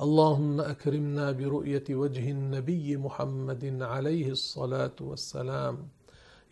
[0.00, 5.88] اللهم أكرمنا برؤية وجه النبي محمد عليه الصلاة والسلام.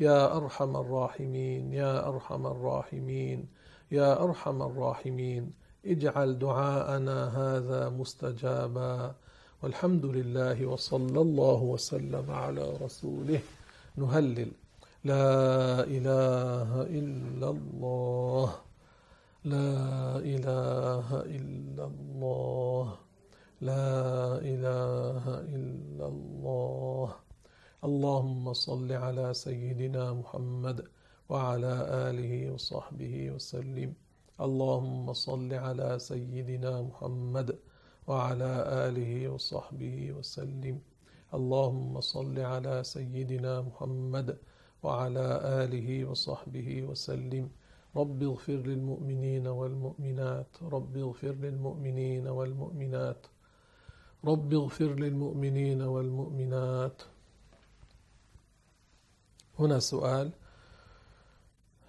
[0.00, 3.46] يا أرحم الراحمين يا أرحم الراحمين
[3.90, 5.50] يا أرحم الراحمين.
[5.86, 9.14] اجعل دعاءنا هذا مستجابا.
[9.62, 13.40] والحمد لله وصلى الله وسلم على رسوله.
[13.96, 14.50] نهلل.
[15.04, 18.48] لا إله إلا الله.
[19.44, 22.86] لا إله إلا الله.
[23.60, 25.24] لا إله
[25.56, 27.08] إلا الله.
[27.84, 30.84] اللهم صل على سيدنا محمد
[31.28, 31.74] وعلى
[32.08, 33.96] آله وصحبه وسلم.
[34.40, 37.58] اللهم صل على سيدنا محمد
[38.06, 38.52] وعلى
[38.88, 40.76] آله وصحبه وسلم.
[41.34, 44.36] اللهم صل على سيدنا محمد
[44.82, 47.48] وعلى آله وصحبه وسلم.
[47.96, 50.46] رب اغفر للمؤمنين والمؤمنات.
[50.62, 53.26] رب اغفر للمؤمنين والمؤمنات.
[54.24, 57.02] رب اغفر للمؤمنين والمؤمنات.
[59.58, 60.30] هنا سؤال.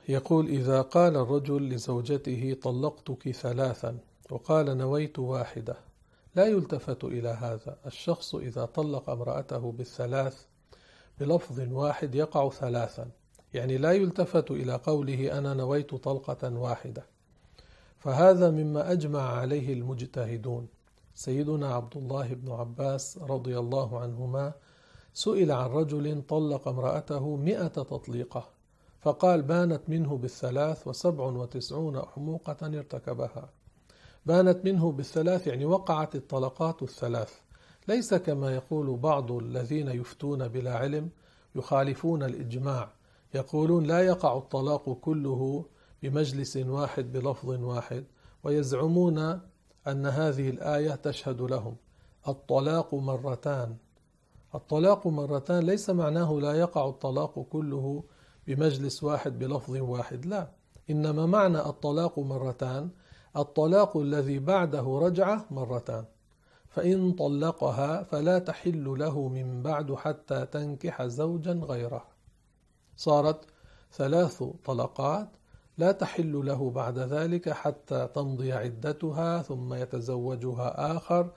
[0.10, 3.98] يقول إذا قال الرجل لزوجته طلقتك ثلاثا
[4.32, 5.76] وقال نويت واحدة
[6.36, 7.78] لا يلتفت إلى هذا.
[7.86, 10.46] الشخص إذا طلق امرأته بالثلاث
[11.22, 13.10] بلفظ واحد يقع ثلاثا.
[13.54, 17.06] يعني لا يلتفت إلى قوله أنا نويت طلقة واحدة.
[18.00, 20.68] فهذا مما أجمع عليه المجتهدون.
[21.16, 24.54] سيدنا عبد الله بن عباس رضي الله عنهما
[25.14, 28.50] سئل عن رجل طلق امرأته مئة تطليقة
[29.00, 33.50] فقال بانت منه بالثلاث وسبع وتسعون أحموقة ارتكبها.
[34.26, 37.40] بانت منه بالثلاث يعني وقعت الطلقات الثلاث.
[37.92, 41.10] ليس كما يقول بعض الذين يفتون بلا علم
[41.56, 42.90] يخالفون الإجماع
[43.34, 45.66] يقولون لا يقع الطلاق كله
[46.04, 48.04] بمجلس واحد بلفظ واحد
[48.44, 49.18] ويزعمون
[49.88, 51.76] أن هذه الآية تشهد لهم.
[52.28, 53.76] الطلاق مرتان.
[54.56, 58.04] الطلاق مرتان ليس معناه لا يقع الطلاق كله
[58.48, 60.52] بمجلس واحد بلفظ واحد لا.
[60.90, 62.90] إنما معنى الطلاق مرتان
[63.38, 66.06] الطلاق الذي بعده رجعة مرتان.
[66.72, 72.06] فإن طلقها فلا تحل له من بعد حتى تنكح زوجا غيره.
[72.96, 73.46] صارت
[73.94, 75.30] ثلاث طلقات
[75.78, 81.32] لا تحل له بعد ذلك حتى تمضي عدتها ثم يتزوجها آخر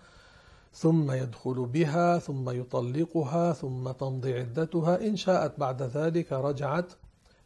[0.72, 5.06] ثم يدخل بها ثم يطلقها ثم تمضي عدتها.
[5.06, 6.92] إن شاءت بعد ذلك رجعت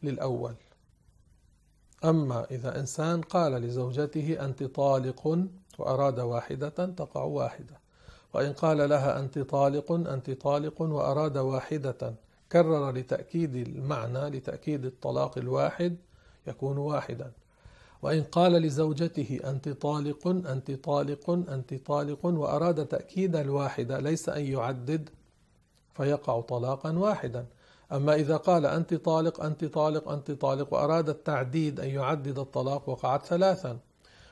[0.03, 0.55] للأول.
[2.05, 5.47] أما إذا إنسان قال لزوجته أنت طالق
[5.79, 7.79] وأراد واحدة تقع واحدة.
[8.33, 12.13] وإن قال لها أنت طالق أنت طالق وأراد واحدة.
[12.51, 15.95] كرر لتأكيد المعنى لتأكيد الطلاق الواحد
[16.47, 17.31] يكون واحدا.
[18.01, 25.09] وإن قال لزوجته أنت طالق أنت طالق أنت طالق وأراد تأكيد الواحدة ليس أن يعدد
[25.93, 27.45] فيقع طلاقا واحدا.
[27.91, 33.25] أما إذا قال أنت طالق أنت طالق أنت طالق وأراد التعديد أن يعدد الطلاق وقعت
[33.25, 33.79] ثلاثا.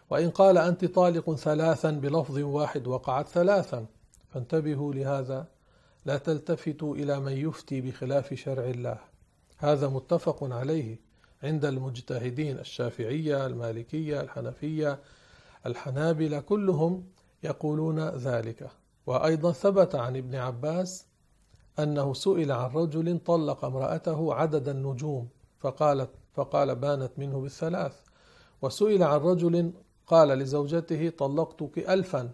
[0.10, 3.86] وإن قال أنت طالق ثلاثا بلفظ واحد وقعت ثلاثا
[4.30, 5.48] فانتبهوا لهذا.
[6.06, 8.98] لا تلتفتوا إلى من يفتي بخلاف شرع الله.
[9.58, 11.00] هذا متفق عليه
[11.44, 15.00] عند المجتهدين الشافعية المالكية الحنفية
[15.66, 17.04] الحنابلة كلهم
[17.44, 18.70] يقولون ذلك.
[19.06, 21.06] وأيضا ثبت عن ابن عباس
[21.80, 25.30] أنه سئل عن رجل طلق امرأته عدد النجوم
[25.60, 27.94] فقالت فقال بانت منه بالثلاث.
[28.62, 29.74] وسئل عن رجل
[30.08, 32.32] قال لزوجته طلقتك ألفا.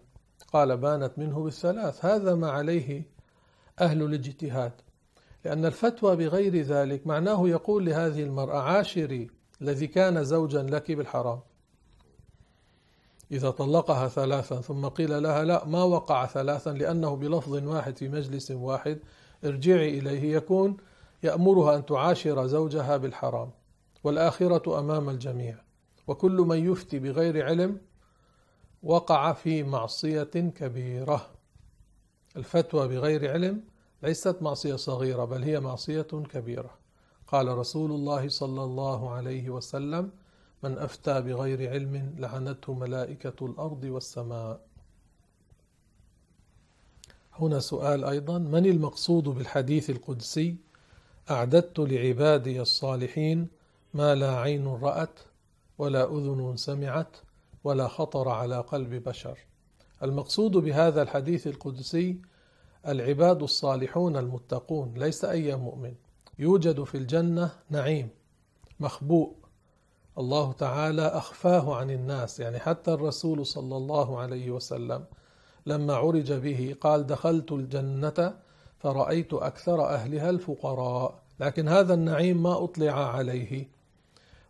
[0.54, 2.06] قال بانت منه بالثلاث.
[2.06, 3.04] هذا ما عليه
[3.82, 4.72] أهل الاجتهاد.
[5.46, 9.30] لأن الفتوى بغير ذلك معناه يقول لهذه المرأة عاشري
[9.62, 11.40] الذي كان زوجا لك بالحرام.
[13.32, 18.52] إذا طلقها ثلاثا ثم قيل لها لا ما وقع ثلاثا لأنه بلفظ واحد في مجلس
[18.52, 19.00] واحد.
[19.46, 20.78] ارجعي إليه يكون
[21.24, 23.52] يأمرها أن تعاشر زوجها بالحرام.
[24.04, 25.63] والآخرة أمام الجميع.
[26.08, 27.78] وكل من يفتي بغير علم
[28.84, 31.30] وقع في معصية كبيرة.
[32.38, 33.64] الفتوى بغير علم
[34.04, 36.78] ليست معصية صغيرة بل هي معصية كبيرة.
[37.28, 40.12] قال رسول الله صلى الله عليه وسلم
[40.64, 44.62] من أفتى بغير علم لعنته ملائكة الأرض والسماء.
[47.34, 50.56] هنا سؤال أيضا من المقصود بالحديث القدسي؟
[51.32, 53.48] أعددت لعبادي الصالحين
[53.94, 55.20] ما لا عين رأت
[55.84, 57.18] ولا أذن سمعت
[57.64, 59.38] ولا خطر على قلب بشر.
[60.04, 62.22] المقصود بهذا الحديث القدسي
[62.88, 65.94] العباد الصالحون المتقون ليس أي مؤمن.
[66.40, 68.10] يوجد في الجنة نعيم
[68.80, 69.36] مخبوء.
[70.18, 75.06] الله تعالى أخفاه عن الناس يعني حتى الرسول صلى الله عليه وسلم
[75.66, 78.38] لما عرج به قال دخلت الجنة
[78.80, 81.24] فرأيت أكثر أهلها الفقراء.
[81.40, 83.68] لكن هذا النعيم ما أطلع عليه.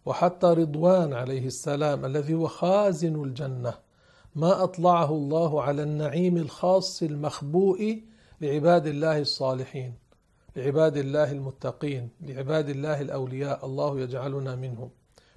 [0.06, 3.74] وحتى رضوان عليه السلام الذي هو خازن الجنة
[4.36, 8.04] ما أطلعه الله على النعيم الخاص المخبوء
[8.42, 9.94] لعباد الله الصالحين
[10.56, 14.90] لعباد الله المتقين لعباد الله الأولياء الله يجعلنا منهم.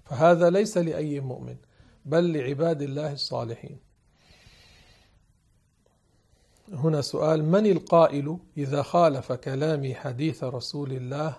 [0.05, 1.57] فهذا ليس لأي مؤمن
[2.05, 3.79] بل لعباد الله الصالحين.
[6.73, 11.37] هنا سؤال من القائل إذا خالف كلامي حديث رسول الله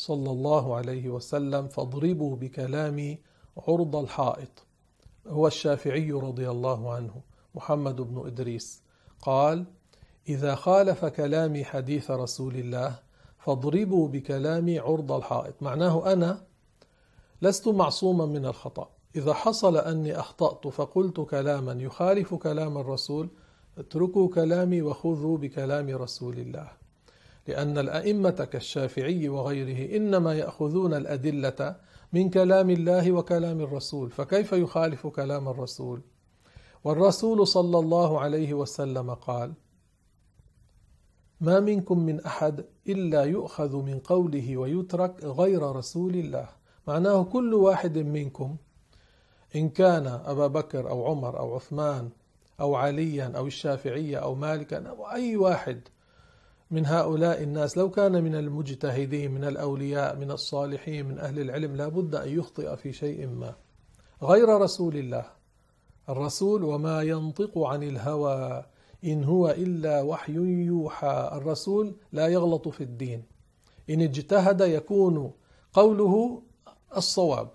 [0.00, 3.18] صلى الله عليه وسلم فاضربوا بكلامي
[3.68, 4.64] عرض الحائط.
[5.26, 7.20] هو الشافعي رضي الله عنه
[7.54, 8.82] محمد بن إدريس.
[9.22, 9.64] قال
[10.28, 12.98] إذا خالف كلامي حديث رسول الله
[13.38, 15.62] فاضربوا بكلامي عرض الحائط.
[15.62, 16.42] معناه أنا
[17.42, 18.88] لست معصوما من الخطأ.
[19.16, 23.28] إذا حصل أني أخطأت فقلت كلاما يخالف كلام الرسول
[23.78, 26.79] اتركوا كلامي وخذوا بكلام رسول الله.
[27.48, 31.76] لأن الأئمة كالشافعي وغيره إنما يأخذون الأدلة
[32.12, 36.00] من كلام الله وكلام الرسول فكيف يخالف كلام الرسول؟
[36.84, 39.52] والرسول صلى الله عليه وسلم قال
[41.40, 46.48] ما منكم من أحد إلا يؤخذ من قوله ويترك غير رسول الله.
[46.86, 48.56] معناه كل واحد منكم
[49.56, 52.10] إن كان أبا بكر أو عمر أو عثمان
[52.60, 55.80] أو عليا أو الشافعية أو مالكا أو أي واحد
[56.70, 57.78] من هؤلاء الناس.
[57.78, 62.76] لو كان من المجتهدين من الأولياء من الصالحين من أهل العلم لا بد أن يخطئ
[62.76, 63.54] في شيء ما.
[64.22, 65.24] غير رسول الله.
[66.08, 68.64] الرسول وما ينطق عن الهوى.
[69.04, 70.32] إن هو إلا وحي
[70.66, 71.30] يوحى.
[71.32, 73.24] الرسول لا يغلط في الدين.
[73.90, 75.32] إن اجتهد يكون
[75.72, 76.42] قوله
[76.96, 77.48] الصواب.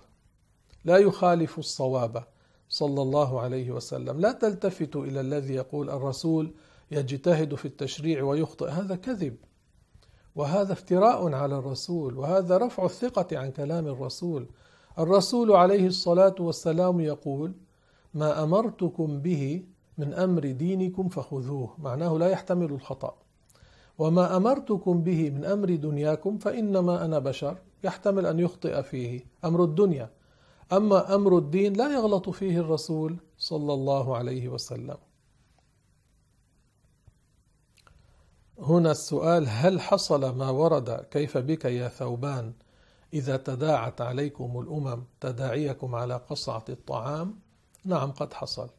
[0.86, 2.24] لا يخالف الصواب.
[2.70, 4.20] صلى الله عليه وسلم.
[4.20, 6.54] لا تلتفتوا إلى الذي يقول الرسول
[6.92, 8.70] يجتهد في التشريع ويخطئ.
[8.70, 9.36] هذا كذب.
[10.36, 12.18] وهذا افتراء على الرسول.
[12.18, 14.48] وهذا رفع الثقة عن كلام الرسول.
[15.00, 17.54] الرسول عليه الصلاة والسلام يقول
[18.14, 19.64] ما أمرتكم به
[19.98, 21.76] من أمر دينكم فخذوه.
[21.78, 23.16] معناه لا يحتمل الخطأ.
[23.98, 27.58] وما أمرتكم به من أمر دنياكم فإنما أنا بشر.
[27.84, 30.10] يحتمل أن يخطئ فيه أمر الدنيا.
[30.74, 34.98] أما أمر الدين لا يغلط فيه الرسول صلى الله عليه وسلم.
[38.60, 42.54] هنا السؤال هل حصل ما ورد كيف بك يا ثوبان؟
[43.14, 47.40] إذا تداعت عليكم الأمم تداعيكم على قصعة الطعام؟
[47.86, 48.70] نعم قد حصل.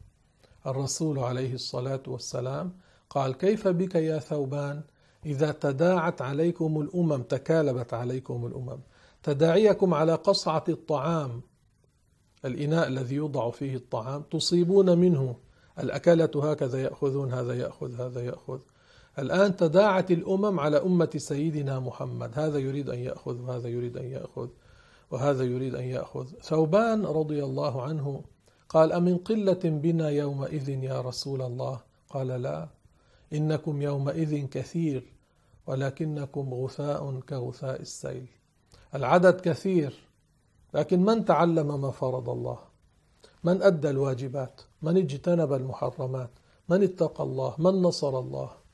[0.67, 2.73] الرسول عليه الصلاة والسلام
[3.09, 4.81] قال كيف بك يا ثوبان؟
[5.25, 8.79] إذا تداعت عليكم الأمم تكالبت عليكم الأمم
[9.23, 11.41] تداعيكم على قصعة الطعام
[12.45, 15.35] الإناء الذي يوضع فيه الطعام تصيبون منه
[15.79, 18.59] الأكلة هكذا يأخذون هذا يأخذ هذا يأخذ.
[19.19, 22.31] الآن تداعت الأمم على أمة سيدنا محمد.
[22.39, 24.47] هذا يريد أن يأخذ وهذا يريد أن يأخذ
[25.11, 26.25] وهذا يريد أن يأخذ.
[26.41, 28.23] ثوبان رضي الله عنه
[28.69, 32.67] قال أمن قلة بنا يومئذ يا رسول الله؟ قال لا.
[33.33, 35.13] إنكم يومئذ كثير
[35.67, 38.27] ولكنكم غثاء كغثاء السيل.
[38.95, 39.93] العدد كثير
[40.73, 42.59] لكن من تعلم ما فرض الله؟
[43.43, 46.29] من أدى الواجبات؟ من اجتنب المحرمات؟
[46.69, 48.66] من اتقى الله؟ من نصر الله؟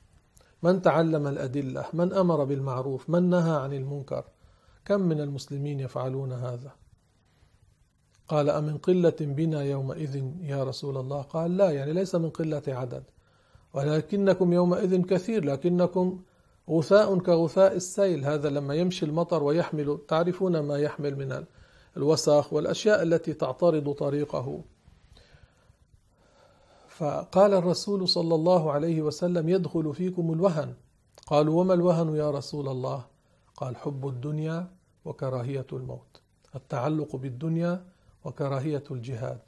[0.64, 4.24] من تعلم الأدلة من أمر بالمعروف من نهى عن المنكر.
[4.84, 6.72] كم من المسلمين يفعلون هذا؟
[8.28, 13.04] قال أمن قلة بنا يومئذ يا رسول الله؟ قال لا يعني ليس من قلة عدد.
[13.74, 16.22] ولكنكم يومئذ كثير لكنكم
[16.70, 18.24] غثاء كغثاء السيل.
[18.24, 21.44] هذا لما يمشي المطر ويحمل تعرفون ما يحمل من
[21.96, 24.64] الوسخ والأشياء التي تعترض طريقه.
[26.98, 30.74] فقال الرسول صلى الله عليه وسلم يدخل فيكم الوهن.
[31.26, 33.04] قالوا وما الوهن يا رسول الله؟
[33.56, 34.70] قال حب الدنيا
[35.04, 36.20] وكراهية الموت
[36.54, 37.84] التعلق بالدنيا
[38.24, 39.38] وكراهية الجهاد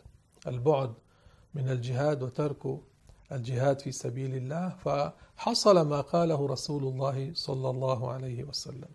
[0.47, 0.92] البعد
[1.55, 2.78] من الجهاد وترك
[3.32, 4.68] الجهاد في سبيل الله.
[4.68, 8.88] فحصل ما قاله رسول الله صلى الله عليه وسلم.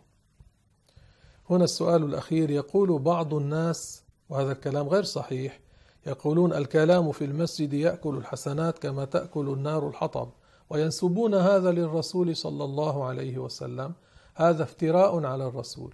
[1.49, 5.59] هنا السؤال الأخير يقول بعض الناس وهذا الكلام غير صحيح
[6.07, 10.29] يقولون الكلام في المسجد يأكل الحسنات كما تأكل النار الحطب
[10.69, 13.93] وينسبون هذا للرسول صلى الله عليه وسلم
[14.35, 15.93] هذا افتراء على الرسول.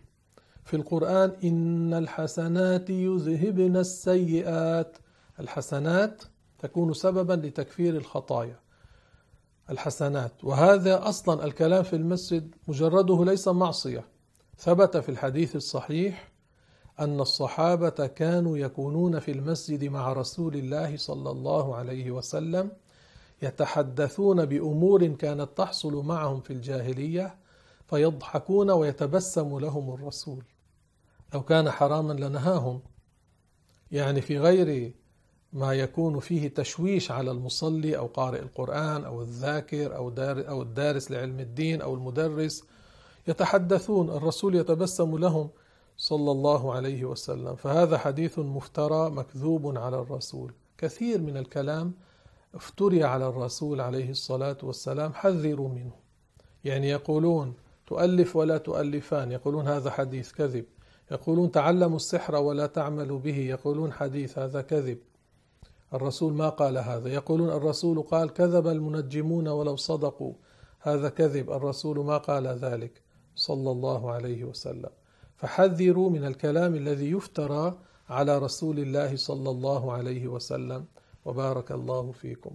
[0.63, 4.97] في القرآن إن الحسنات يذهبن السيئات.
[5.39, 6.23] الحسنات
[6.59, 8.59] تكون سببا لتكفير الخطايا.
[9.69, 10.43] الحسنات.
[10.43, 14.05] وهذا أصلا الكلام في المسجد مجرده ليس معصية.
[14.57, 16.31] ثبت في الحديث الصحيح
[16.99, 22.71] أن الصحابة كانوا يكونون في المسجد مع رسول الله صلى الله عليه وسلم
[23.41, 27.35] يتحدثون بأمور كانت تحصل معهم في الجاهلية
[27.87, 30.43] فيضحكون ويتبسم لهم الرسول.
[31.33, 32.81] لو كان حراما لنهاهم.
[33.91, 34.93] يعني في غير
[35.53, 41.11] ما يكون فيه تشويش على المصلي أو قارئ القرآن أو الذاكر أو, دار أو الدارس
[41.11, 42.63] لعلم الدين أو المدرس
[43.27, 45.49] يتحدثون الرسول يتبسم لهم.
[45.97, 47.55] صلى الله عليه وسلم.
[47.55, 50.53] فهذا حديث مفترى مكذوب على الرسول.
[50.77, 51.93] كثير من الكلام
[52.55, 55.91] افتري على الرسول عليه الصلاة والسلام حذروا منه.
[56.63, 57.53] يعني يقولون
[57.87, 60.65] تؤلف ولا تؤلفان يقولون هذا حديث كذب.
[61.11, 64.97] يقولون تعلموا السحر ولا تعملوا به يقولون حديث هذا كذب.
[65.93, 70.33] الرسول ما قال هذا؟ يقولون الرسول قال كذب المنجمون ولو صدقوا
[70.79, 71.51] هذا كذب.
[71.51, 73.01] الرسول ما قال ذلك.
[73.35, 74.89] صلى الله عليه وسلم.
[75.37, 77.77] فحذروا من الكلام الذي يفترى
[78.09, 80.85] على رسول الله صلى الله عليه وسلم.
[81.25, 82.51] وبارك الله فيكم.